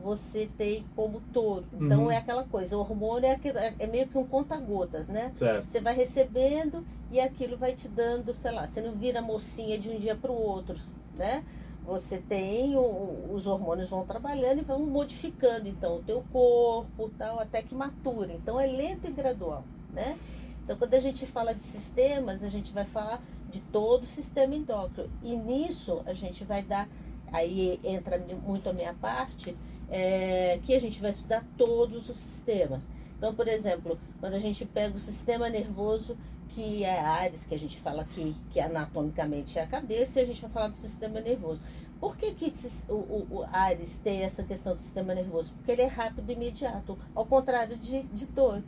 você 0.02 0.48
tem 0.56 0.84
como 0.94 1.20
touro. 1.32 1.64
Então 1.72 2.04
uhum. 2.04 2.10
é 2.10 2.16
aquela 2.16 2.44
coisa, 2.44 2.76
o 2.76 2.80
hormônio 2.80 3.28
é, 3.28 3.40
é, 3.44 3.74
é 3.80 3.86
meio 3.86 4.06
que 4.06 4.16
um 4.16 4.24
conta-gotas, 4.24 5.08
né? 5.08 5.32
Certo. 5.34 5.68
Você 5.68 5.80
vai 5.80 5.94
recebendo 5.94 6.86
e 7.10 7.18
aquilo 7.18 7.56
vai 7.56 7.74
te 7.74 7.88
dando, 7.88 8.32
sei 8.32 8.52
lá, 8.52 8.68
você 8.68 8.80
não 8.80 8.92
vira 8.92 9.20
mocinha 9.20 9.78
de 9.78 9.88
um 9.88 9.98
dia 9.98 10.14
para 10.14 10.30
o 10.30 10.40
outro, 10.40 10.78
né? 11.16 11.44
Você 11.84 12.18
tem, 12.18 12.76
o, 12.76 13.30
os 13.32 13.46
hormônios 13.46 13.88
vão 13.88 14.04
trabalhando 14.04 14.58
e 14.58 14.64
vão 14.64 14.80
modificando 14.80 15.68
então 15.68 15.96
o 15.96 16.02
teu 16.02 16.24
corpo, 16.32 17.10
tal, 17.16 17.38
até 17.40 17.62
que 17.62 17.74
matura. 17.74 18.32
Então 18.32 18.60
é 18.60 18.66
lento 18.66 19.06
e 19.06 19.12
gradual, 19.12 19.64
né? 19.92 20.18
Então 20.64 20.76
quando 20.76 20.94
a 20.94 21.00
gente 21.00 21.26
fala 21.26 21.54
de 21.54 21.62
sistemas, 21.62 22.42
a 22.42 22.48
gente 22.48 22.72
vai 22.72 22.84
falar 22.84 23.22
de 23.50 23.60
todo 23.60 24.02
o 24.02 24.06
sistema 24.06 24.54
endócrino. 24.54 25.08
E 25.22 25.36
nisso 25.36 26.02
a 26.06 26.12
gente 26.12 26.44
vai 26.44 26.62
dar, 26.62 26.88
aí 27.32 27.80
entra 27.84 28.18
muito 28.44 28.68
a 28.68 28.72
minha 28.72 28.94
parte, 28.94 29.56
é, 29.88 30.58
que 30.64 30.74
a 30.74 30.80
gente 30.80 31.00
vai 31.00 31.10
estudar 31.10 31.44
todos 31.56 32.08
os 32.08 32.16
sistemas. 32.16 32.88
Então, 33.16 33.34
por 33.34 33.48
exemplo, 33.48 33.98
quando 34.20 34.34
a 34.34 34.38
gente 34.38 34.64
pega 34.66 34.96
o 34.96 35.00
sistema 35.00 35.48
nervoso, 35.48 36.16
que 36.48 36.84
é 36.84 37.00
a 37.00 37.08
Ares, 37.08 37.44
que 37.44 37.54
a 37.54 37.58
gente 37.58 37.78
fala 37.80 38.02
aqui, 38.02 38.34
que 38.50 38.60
anatomicamente 38.60 39.58
é 39.58 39.62
a 39.62 39.66
cabeça, 39.66 40.20
e 40.20 40.24
a 40.24 40.26
gente 40.26 40.40
vai 40.42 40.50
falar 40.50 40.68
do 40.68 40.76
sistema 40.76 41.20
nervoso. 41.20 41.62
Por 41.98 42.16
que, 42.16 42.32
que 42.34 42.52
o, 42.88 42.94
o, 42.94 43.26
o 43.30 43.44
Ares 43.50 43.98
tem 43.98 44.22
essa 44.22 44.44
questão 44.44 44.74
do 44.74 44.82
sistema 44.82 45.14
nervoso? 45.14 45.54
Porque 45.54 45.72
ele 45.72 45.82
é 45.82 45.86
rápido 45.86 46.28
e 46.28 46.34
imediato, 46.34 46.98
ao 47.14 47.24
contrário 47.24 47.76
de, 47.78 48.02
de 48.02 48.26
touro. 48.26 48.62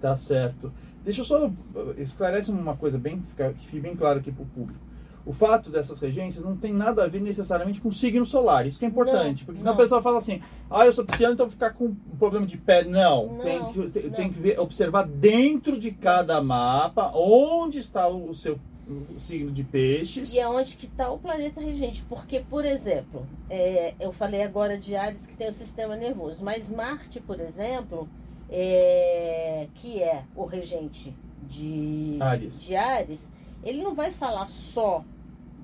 Tá 0.00 0.16
certo. 0.16 0.72
Deixa 1.04 1.20
eu 1.20 1.24
só 1.24 1.50
esclarecer 1.96 2.52
uma 2.52 2.76
coisa 2.76 2.98
bem, 2.98 3.20
que 3.20 3.64
fique 3.64 3.80
bem 3.80 3.94
claro 3.94 4.18
aqui 4.18 4.32
para 4.32 4.42
o 4.42 4.46
público 4.46 4.91
o 5.24 5.32
fato 5.32 5.70
dessas 5.70 6.00
regências 6.00 6.44
não 6.44 6.56
tem 6.56 6.72
nada 6.72 7.04
a 7.04 7.08
ver 7.08 7.20
necessariamente 7.20 7.80
com 7.80 7.88
o 7.88 7.92
signo 7.92 8.26
solar. 8.26 8.66
Isso 8.66 8.78
que 8.78 8.84
é 8.84 8.88
importante. 8.88 9.40
Não, 9.40 9.46
porque 9.46 9.58
senão 9.60 9.72
não. 9.72 9.80
a 9.80 9.82
pessoa 9.82 10.02
fala 10.02 10.18
assim, 10.18 10.40
ah, 10.70 10.84
eu 10.84 10.92
sou 10.92 11.04
pisciano, 11.04 11.34
então 11.34 11.46
vou 11.46 11.52
ficar 11.52 11.70
com 11.70 11.86
um 11.86 11.94
problema 12.18 12.46
de 12.46 12.56
pé. 12.56 12.84
Não, 12.84 13.26
não 13.26 13.38
tem 13.38 13.64
que, 13.66 13.90
tem, 13.90 14.10
tem 14.10 14.32
que 14.32 14.38
ver, 14.38 14.58
observar 14.58 15.06
dentro 15.06 15.78
de 15.78 15.92
cada 15.92 16.42
mapa 16.42 17.12
onde 17.14 17.78
está 17.78 18.08
o 18.08 18.34
seu 18.34 18.58
o 18.88 19.20
signo 19.20 19.50
de 19.50 19.62
peixes. 19.62 20.34
E 20.34 20.40
aonde 20.40 20.76
que 20.76 20.86
está 20.86 21.10
o 21.10 21.18
planeta 21.18 21.60
regente. 21.60 22.02
Porque, 22.08 22.40
por 22.40 22.64
exemplo, 22.64 23.26
é, 23.48 23.94
eu 24.00 24.12
falei 24.12 24.42
agora 24.42 24.76
de 24.76 24.96
Ares 24.96 25.26
que 25.26 25.36
tem 25.36 25.48
o 25.48 25.52
sistema 25.52 25.96
nervoso, 25.96 26.44
mas 26.44 26.68
Marte, 26.68 27.20
por 27.20 27.38
exemplo, 27.40 28.08
é, 28.50 29.68
que 29.74 30.02
é 30.02 30.24
o 30.34 30.44
regente 30.44 31.14
de 31.48 32.16
Ares. 32.20 32.62
de 32.62 32.76
Ares, 32.76 33.30
ele 33.62 33.82
não 33.82 33.94
vai 33.94 34.12
falar 34.12 34.48
só 34.48 35.04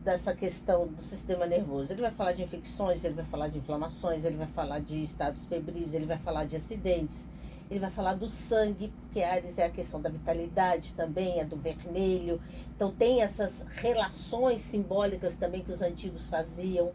dessa 0.04 0.34
questão 0.34 0.87
do 0.87 1.02
sistema 1.02 1.44
nervoso. 1.46 1.92
Ele 1.92 2.00
vai 2.00 2.11
falar 2.11 2.32
de 2.32 2.42
infecções, 2.42 3.04
ele 3.04 3.14
vai 3.14 3.24
falar 3.24 3.48
de 3.48 3.58
inflamações, 3.58 4.24
ele 4.24 4.37
vai 4.37 4.46
falar 4.46 4.80
de 4.80 5.02
estados 5.02 5.46
febris, 5.46 5.94
ele 5.94 6.06
vai 6.06 6.18
falar 6.18 6.46
de 6.46 6.56
acidentes, 6.56 7.28
ele 7.70 7.80
vai 7.80 7.90
falar 7.90 8.14
do 8.14 8.26
sangue, 8.26 8.92
porque 9.00 9.22
Ares 9.22 9.58
é 9.58 9.66
a 9.66 9.70
questão 9.70 10.00
da 10.00 10.08
vitalidade 10.08 10.94
também, 10.94 11.40
é 11.40 11.44
do 11.44 11.56
vermelho. 11.56 12.40
Então 12.74 12.90
tem 12.90 13.20
essas 13.20 13.66
relações 13.76 14.61
simbólicas 14.61 15.37
também 15.37 15.62
que 15.62 15.70
os 15.70 15.82
antigos 15.82 16.28
faziam. 16.28 16.92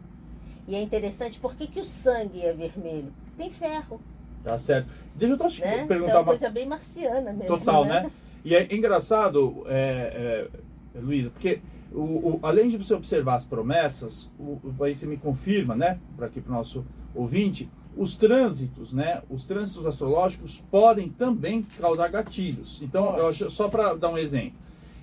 E 0.66 0.74
é 0.74 0.82
interessante, 0.82 1.38
por 1.38 1.54
que, 1.54 1.66
que 1.66 1.78
o 1.78 1.84
sangue 1.84 2.42
é 2.42 2.52
vermelho? 2.52 3.12
Porque 3.16 3.42
tem 3.42 3.52
ferro. 3.52 4.00
Tá 4.42 4.56
certo. 4.58 4.90
Deixa 5.14 5.34
eu 5.34 5.50
só 5.50 5.64
né? 5.64 5.86
perguntar 5.86 5.94
então, 5.94 6.08
é 6.08 6.18
uma 6.20 6.24
coisa 6.24 6.50
bem 6.50 6.66
marciana 6.66 7.32
mesmo. 7.32 7.46
Total, 7.46 7.84
né? 7.84 8.02
né? 8.02 8.10
E 8.44 8.54
é 8.54 8.74
engraçado, 8.74 9.64
é, 9.68 10.48
é 10.52 10.63
Luísa, 11.00 11.30
porque 11.30 11.60
o, 11.92 12.00
o, 12.00 12.40
além 12.42 12.68
de 12.68 12.76
você 12.76 12.94
observar 12.94 13.36
as 13.36 13.46
promessas, 13.46 14.32
o, 14.38 14.60
aí 14.82 14.94
você 14.94 15.06
me 15.06 15.16
confirma, 15.16 15.74
né, 15.74 15.98
para 16.16 16.26
aqui 16.26 16.40
para 16.40 16.52
o 16.52 16.54
nosso 16.54 16.84
ouvinte, 17.14 17.70
os 17.96 18.16
trânsitos, 18.16 18.92
né, 18.92 19.22
os 19.30 19.46
trânsitos 19.46 19.86
astrológicos 19.86 20.64
podem 20.70 21.08
também 21.08 21.62
causar 21.78 22.08
gatilhos. 22.08 22.82
Então, 22.82 23.16
eu, 23.16 23.32
só 23.32 23.68
para 23.68 23.94
dar 23.94 24.10
um 24.10 24.18
exemplo, 24.18 24.58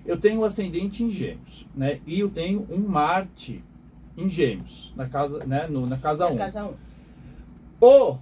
eu 0.06 0.18
tenho 0.18 0.42
um 0.42 0.44
ascendente 0.44 1.04
em 1.04 1.10
Gêmeos, 1.10 1.66
né, 1.76 2.02
e 2.06 2.20
eu 2.20 2.30
tenho 2.30 2.68
um 2.70 2.80
Marte 2.80 3.64
em 4.18 4.30
Gêmeos 4.30 4.94
na 4.96 5.08
casa, 5.08 5.46
né, 5.46 5.68
no, 5.68 5.88
na 5.88 5.98
casa 5.98 6.28
1. 6.28 6.34
Um. 6.34 6.38
Casa 6.38 6.66
1. 6.66 6.74
O 7.80 8.12
uh, 8.14 8.20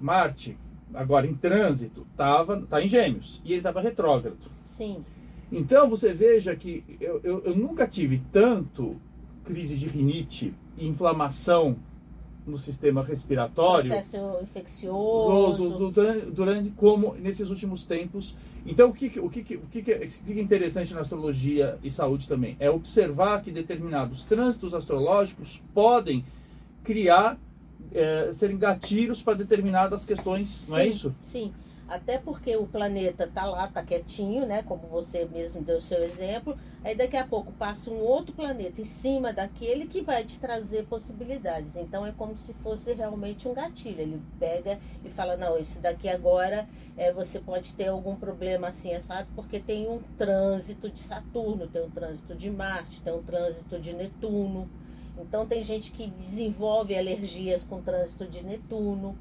Marte 0.00 0.58
agora 0.94 1.26
em 1.26 1.34
trânsito 1.34 2.06
tava 2.16 2.60
tá 2.62 2.82
em 2.82 2.88
Gêmeos 2.88 3.40
e 3.44 3.52
ele 3.52 3.58
estava 3.58 3.80
retrógrado. 3.80 4.50
Sim. 4.64 5.04
Então 5.52 5.88
você 5.88 6.14
veja 6.14 6.56
que 6.56 6.82
eu, 6.98 7.20
eu, 7.22 7.42
eu 7.44 7.56
nunca 7.56 7.86
tive 7.86 8.22
tanto 8.32 8.96
crise 9.44 9.76
de 9.76 9.86
rinite 9.86 10.54
e 10.78 10.86
inflamação 10.86 11.76
no 12.46 12.58
sistema 12.58 13.02
respiratório. 13.02 13.90
Processo 13.90 14.38
infeccioso. 14.42 15.90
Durante, 15.90 16.26
durante, 16.26 16.70
como 16.70 17.14
nesses 17.14 17.50
últimos 17.50 17.84
tempos. 17.84 18.36
Então, 18.66 18.90
o 18.90 18.92
que, 18.92 19.06
o, 19.20 19.28
que, 19.28 19.40
o, 19.40 19.60
que, 19.70 19.78
o 19.78 19.80
que 19.80 19.92
é 19.92 20.40
interessante 20.40 20.94
na 20.94 21.00
astrologia 21.00 21.78
e 21.82 21.90
saúde 21.90 22.26
também? 22.26 22.56
É 22.58 22.70
observar 22.70 23.42
que 23.42 23.50
determinados 23.50 24.24
trânsitos 24.24 24.74
astrológicos 24.74 25.62
podem 25.72 26.24
criar, 26.82 27.38
é, 27.92 28.30
serem 28.32 28.56
gatilhos 28.56 29.22
para 29.22 29.34
determinadas 29.34 30.04
questões, 30.04 30.48
sim, 30.48 30.70
não 30.70 30.78
é 30.78 30.86
isso? 30.86 31.14
Sim. 31.20 31.52
Até 31.92 32.16
porque 32.16 32.56
o 32.56 32.66
planeta 32.66 33.26
tá 33.26 33.44
lá, 33.44 33.68
tá 33.68 33.84
quietinho, 33.84 34.46
né? 34.46 34.62
Como 34.62 34.86
você 34.86 35.26
mesmo 35.26 35.60
deu 35.60 35.76
o 35.76 35.80
seu 35.82 36.02
exemplo. 36.02 36.56
Aí 36.82 36.96
daqui 36.96 37.18
a 37.18 37.26
pouco 37.26 37.52
passa 37.52 37.90
um 37.90 38.00
outro 38.00 38.34
planeta 38.34 38.80
em 38.80 38.84
cima 38.86 39.30
daquele 39.30 39.86
que 39.86 40.00
vai 40.00 40.24
te 40.24 40.40
trazer 40.40 40.86
possibilidades. 40.86 41.76
Então 41.76 42.06
é 42.06 42.10
como 42.10 42.34
se 42.38 42.54
fosse 42.54 42.94
realmente 42.94 43.46
um 43.46 43.52
gatilho. 43.52 44.00
Ele 44.00 44.22
pega 44.40 44.80
e 45.04 45.10
fala: 45.10 45.36
não, 45.36 45.58
esse 45.58 45.80
daqui 45.80 46.08
agora 46.08 46.66
é, 46.96 47.12
você 47.12 47.38
pode 47.38 47.74
ter 47.74 47.88
algum 47.88 48.16
problema 48.16 48.68
assim, 48.68 48.98
sabe? 48.98 49.28
Porque 49.34 49.60
tem 49.60 49.86
um 49.86 50.00
trânsito 50.16 50.88
de 50.88 51.00
Saturno, 51.00 51.68
tem 51.68 51.84
um 51.84 51.90
trânsito 51.90 52.34
de 52.34 52.48
Marte, 52.48 53.02
tem 53.02 53.12
um 53.12 53.22
trânsito 53.22 53.78
de 53.78 53.92
Netuno. 53.94 54.66
Então 55.18 55.46
tem 55.46 55.62
gente 55.62 55.92
que 55.92 56.06
desenvolve 56.06 56.96
alergias 56.96 57.64
com 57.64 57.82
trânsito 57.82 58.26
de 58.26 58.42
Netuno 58.42 59.14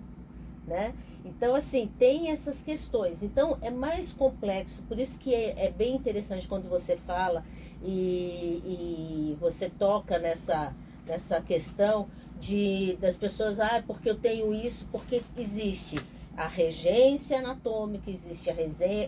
né? 0.66 0.94
Então, 1.24 1.54
assim, 1.56 1.92
tem 2.00 2.30
essas 2.30 2.64
questões. 2.64 3.24
Então, 3.24 3.58
é 3.62 3.70
mais 3.70 4.12
complexo, 4.12 4.82
por 4.84 5.00
isso 5.00 5.20
que 5.20 5.34
é, 5.34 5.68
é 5.68 5.72
bem 5.72 5.96
interessante 5.96 6.48
quando 6.48 6.68
você 6.68 6.98
fala 6.98 7.44
e, 7.84 8.62
e, 8.66 9.38
você 9.40 9.70
toca 9.70 10.18
nessa, 10.20 10.76
nessa 11.06 11.42
questão 11.42 12.08
de 12.40 12.98
das 13.00 13.18
pessoas, 13.18 13.60
ah, 13.60 13.84
porque 13.86 14.10
eu 14.10 14.16
tenho 14.16 14.54
isso, 14.54 14.88
porque 14.92 15.22
existe 15.38 15.98
a 16.36 16.48
regência 16.48 17.38
anatômica, 17.40 18.10
existe 18.10 18.50
a, 18.50 18.56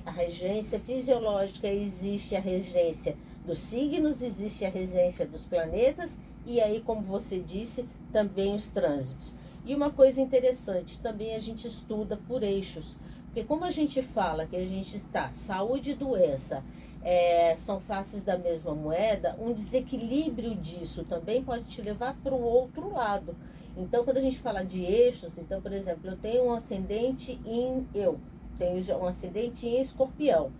a 0.05 0.11
regência 0.11 0.79
fisiológica, 0.79 1.67
existe 1.67 2.35
a 2.35 2.39
regência 2.39 3.15
dos 3.45 3.59
signos, 3.59 4.21
existe 4.21 4.65
a 4.65 4.69
regência 4.69 5.25
dos 5.25 5.45
planetas, 5.45 6.19
e 6.45 6.61
aí, 6.61 6.81
como 6.81 7.01
você 7.01 7.39
disse, 7.39 7.85
também 8.11 8.55
os 8.55 8.69
trânsitos. 8.69 9.35
E 9.65 9.73
uma 9.73 9.91
coisa 9.91 10.21
interessante, 10.21 10.99
também 10.99 11.35
a 11.35 11.39
gente 11.39 11.67
estuda 11.67 12.17
por 12.27 12.43
eixos. 12.43 12.97
Porque 13.25 13.43
como 13.43 13.63
a 13.63 13.71
gente 13.71 14.01
fala 14.01 14.45
que 14.45 14.55
a 14.55 14.65
gente 14.65 14.95
está 14.95 15.31
saúde 15.33 15.91
e 15.91 15.95
doença 15.95 16.63
é, 17.01 17.55
são 17.55 17.79
faces 17.79 18.23
da 18.23 18.37
mesma 18.37 18.75
moeda, 18.75 19.35
um 19.39 19.53
desequilíbrio 19.53 20.55
disso 20.55 21.03
também 21.05 21.43
pode 21.43 21.63
te 21.63 21.81
levar 21.81 22.15
para 22.21 22.33
o 22.33 22.41
outro 22.41 22.91
lado. 22.91 23.35
Então, 23.75 24.03
quando 24.03 24.17
a 24.17 24.21
gente 24.21 24.37
fala 24.37 24.63
de 24.63 24.83
eixos, 24.83 25.37
então, 25.37 25.61
por 25.61 25.73
exemplo, 25.73 26.09
eu 26.09 26.17
tenho 26.17 26.45
um 26.45 26.53
ascendente 26.53 27.39
em 27.45 27.87
eu, 27.95 28.19
tenho 28.57 28.79
um 28.99 29.07
ascendente 29.07 29.65
em 29.65 29.81
escorpião 29.81 30.51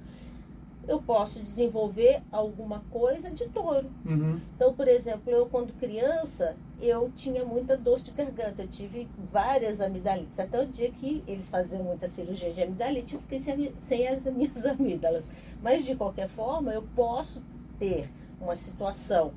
eu 0.88 1.02
posso 1.02 1.40
desenvolver 1.40 2.22
alguma 2.32 2.82
coisa 2.92 3.32
de 3.32 3.48
touro. 3.50 3.90
Uhum. 4.06 4.40
Então, 4.56 4.74
por 4.74 4.88
exemplo, 4.88 5.32
eu 5.32 5.46
quando 5.46 5.74
criança, 5.74 6.58
eu 6.82 7.12
tinha 7.16 7.46
muita 7.46 7.78
dor 7.78 8.02
de 8.02 8.12
garganta, 8.12 8.64
eu 8.64 8.68
tive 8.68 9.08
várias 9.32 9.80
amidalites, 9.80 10.40
até 10.40 10.62
o 10.62 10.68
dia 10.68 10.92
que 10.92 11.24
eles 11.26 11.50
faziam 11.50 11.84
muita 11.84 12.08
cirurgia 12.08 12.52
de 12.52 12.64
amidalite, 12.64 13.16
eu 13.16 13.22
fiquei 13.22 13.40
sem, 13.40 13.74
sem 13.80 14.08
as 14.08 14.26
minhas 14.32 14.66
amígdalas. 14.66 15.26
Mas, 15.62 15.86
de 15.86 15.96
qualquer 15.96 16.28
forma, 16.28 16.74
eu 16.74 16.84
posso 16.96 17.42
ter 17.80 18.10
uma 18.42 18.56
situação 18.56 19.32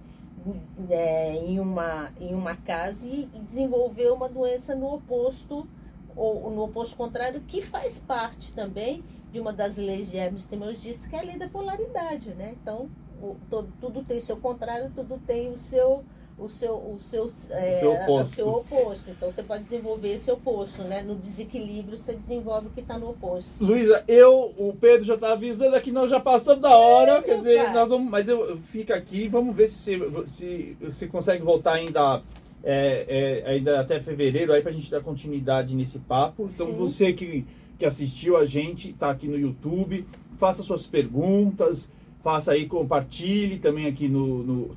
né, 0.77 1.37
em, 1.37 1.61
uma, 1.61 2.11
em 2.21 2.35
uma 2.35 2.57
casa 2.57 3.09
e, 3.09 3.29
e 3.35 3.41
desenvolver 3.41 4.11
uma 4.11 4.29
doença 4.29 4.75
no 4.75 4.93
oposto, 4.93 5.67
ou 6.15 6.51
no 6.51 6.65
oposto 6.65 6.97
contrário, 6.97 7.41
que 7.43 7.61
faz 7.61 7.99
parte 7.99 8.53
também 8.55 9.05
de 9.37 9.41
uma 9.41 9.53
das 9.53 9.77
leis 9.77 10.11
de 10.11 10.17
Hermes 10.17 10.47
Trismegisto, 10.47 11.11
que 11.11 11.15
é 11.15 11.19
a 11.19 11.23
lei 11.23 11.37
da 11.37 11.47
polaridade, 11.47 12.31
né? 12.31 12.55
Então, 12.63 12.89
o, 13.21 13.37
todo, 13.51 13.69
tudo 13.79 14.03
tem 14.03 14.17
o 14.17 14.23
seu 14.23 14.39
contrário, 14.39 14.91
tudo 14.95 15.21
tem 15.27 15.53
o 15.53 15.59
seu 15.59 16.05
o 16.39 16.51
seu 16.51 16.75
o 16.75 16.99
seu, 16.99 17.31
é, 17.51 17.77
o 17.77 17.81
seu, 17.81 17.93
oposto. 17.93 18.23
o 18.23 18.27
seu 18.27 18.49
oposto. 18.49 19.11
Então 19.11 19.31
você 19.31 19.43
pode 19.43 19.65
desenvolver 19.65 20.15
esse 20.15 20.31
oposto, 20.31 20.83
né? 20.83 21.03
No 21.03 21.17
desequilíbrio 21.17 21.99
você 21.99 22.15
desenvolve 22.15 22.69
o 22.69 22.71
que 22.71 22.81
está 22.81 22.99
no 22.99 23.11
oposto. 23.11 23.51
Luísa, 23.61 24.03
eu, 24.09 24.55
o 24.57 24.75
Pedro 24.79 25.05
já 25.05 25.15
está 25.15 25.33
avisando 25.33 25.77
aqui, 25.77 25.93
nós 25.93 26.11
já 26.11 26.21
passamos 26.21 26.63
da 26.63 26.77
hora, 26.77 27.19
é, 27.19 27.23
quer 27.23 27.37
dizer, 27.37 27.57
cara. 27.57 27.73
nós 27.73 27.89
vamos, 27.91 28.11
mas 28.11 28.29
eu 28.29 28.57
fica 28.57 28.95
aqui, 28.95 29.29
vamos 29.29 29.55
ver 29.55 29.69
se 29.69 29.99
se, 30.27 30.77
se 30.91 31.07
consegue 31.09 31.43
voltar 31.43 31.75
ainda 31.75 32.23
é, 32.63 33.43
é, 33.47 33.51
ainda 33.51 33.81
até 33.81 34.01
fevereiro 34.01 34.53
aí 34.53 34.61
para 34.61 34.71
a 34.71 34.75
gente 34.75 34.91
dar 34.91 35.01
continuidade 35.01 35.75
nesse 35.75 35.99
papo. 36.01 36.51
Então 36.53 36.67
Sim. 36.67 36.75
você 36.75 37.13
que 37.13 37.47
que 37.79 37.85
assistiu 37.85 38.37
a 38.37 38.45
gente, 38.45 38.91
está 38.91 39.11
aqui 39.11 39.29
no 39.29 39.39
YouTube. 39.39 40.07
Faça 40.37 40.63
suas 40.63 40.87
perguntas, 40.87 41.93
faça 42.23 42.53
aí, 42.53 42.67
compartilhe 42.67 43.59
também 43.59 43.87
aqui 43.87 44.09
no, 44.09 44.43
no, 44.43 44.77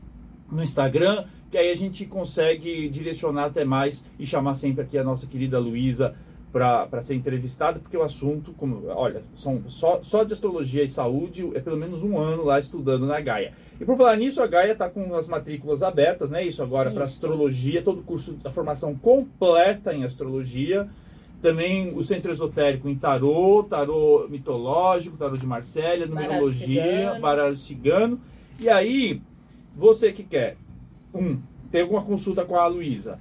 no 0.52 0.64
Instagram, 0.64 1.26
que 1.50 1.58
aí 1.58 1.72
a 1.72 1.76
gente 1.76 2.06
consegue 2.06 2.88
direcionar 2.90 3.46
até 3.46 3.66
mais 3.66 4.06
e 4.18 4.26
chamar 4.26 4.54
sempre 4.54 4.84
aqui 4.84 4.98
a 4.98 5.04
nossa 5.04 5.28
querida 5.28 5.60
Luísa 5.60 6.16
para 6.52 7.02
ser 7.02 7.14
entrevistada, 7.14 7.80
porque 7.80 7.96
o 7.96 8.02
assunto, 8.02 8.54
como 8.54 8.88
olha, 8.88 9.22
são 9.36 9.62
só, 9.68 10.00
só 10.02 10.24
de 10.24 10.34
astrologia 10.34 10.84
e 10.84 10.88
saúde 10.88 11.48
é 11.54 11.60
pelo 11.60 11.78
menos 11.78 12.02
um 12.02 12.18
ano 12.18 12.44
lá 12.44 12.58
estudando 12.58 13.06
na 13.06 13.20
Gaia. 13.22 13.54
E 13.80 13.86
por 13.86 13.96
falar 13.96 14.16
nisso, 14.16 14.42
a 14.42 14.48
Gaia 14.48 14.72
está 14.72 14.90
com 14.90 15.16
as 15.16 15.28
matrículas 15.28 15.84
abertas, 15.84 16.32
né? 16.32 16.44
Isso 16.44 16.64
agora 16.64 16.90
para 16.90 17.04
astrologia, 17.04 17.84
todo 17.84 18.00
o 18.00 18.04
curso, 18.04 18.38
a 18.44 18.50
formação 18.50 18.96
completa 18.96 19.94
em 19.94 20.04
astrologia. 20.04 20.90
Também 21.42 21.94
o 21.96 22.04
centro 22.04 22.32
esotérico 22.32 22.90
em 22.90 22.96
tarô, 22.96 23.64
tarô 23.64 24.28
mitológico, 24.30 25.16
tarô 25.16 25.38
de 25.38 25.48
Marsella, 25.48 26.06
numerologia, 26.06 27.18
baralho 27.22 27.58
cigano. 27.58 28.20
E 28.60 28.68
aí, 28.68 29.22
você 29.76 30.12
que 30.12 30.24
quer, 30.24 30.58
um, 31.14 31.38
ter 31.72 31.82
alguma 31.82 32.02
consulta 32.02 32.44
com 32.44 32.58
a 32.58 32.68
Luísa. 32.68 33.20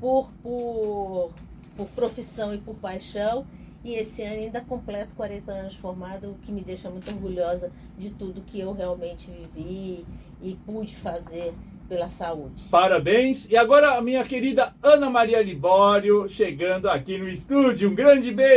por, 0.00 0.30
por, 0.42 1.30
por 1.76 1.86
profissão 1.90 2.52
e 2.52 2.58
por 2.58 2.74
paixão. 2.74 3.46
E 3.84 3.94
esse 3.94 4.24
ano 4.24 4.34
ainda 4.34 4.60
completo 4.60 5.14
40 5.14 5.52
anos 5.52 5.74
formada, 5.76 6.28
o 6.28 6.34
que 6.34 6.50
me 6.50 6.62
deixa 6.62 6.90
muito 6.90 7.08
orgulhosa 7.08 7.70
de 7.96 8.10
tudo 8.10 8.42
que 8.42 8.58
eu 8.58 8.72
realmente 8.72 9.30
vivi 9.30 10.04
e 10.42 10.58
pude 10.66 10.96
fazer 10.96 11.54
pela 11.88 12.08
saúde. 12.08 12.64
Parabéns! 12.70 13.48
E 13.48 13.56
agora 13.56 13.96
a 13.96 14.02
minha 14.02 14.22
querida 14.24 14.74
Ana 14.82 15.08
Maria 15.08 15.40
Libório 15.42 16.28
chegando 16.28 16.90
aqui 16.90 17.16
no 17.16 17.28
estúdio. 17.28 17.90
Um 17.90 17.94
grande 17.94 18.30
beijo! 18.30 18.56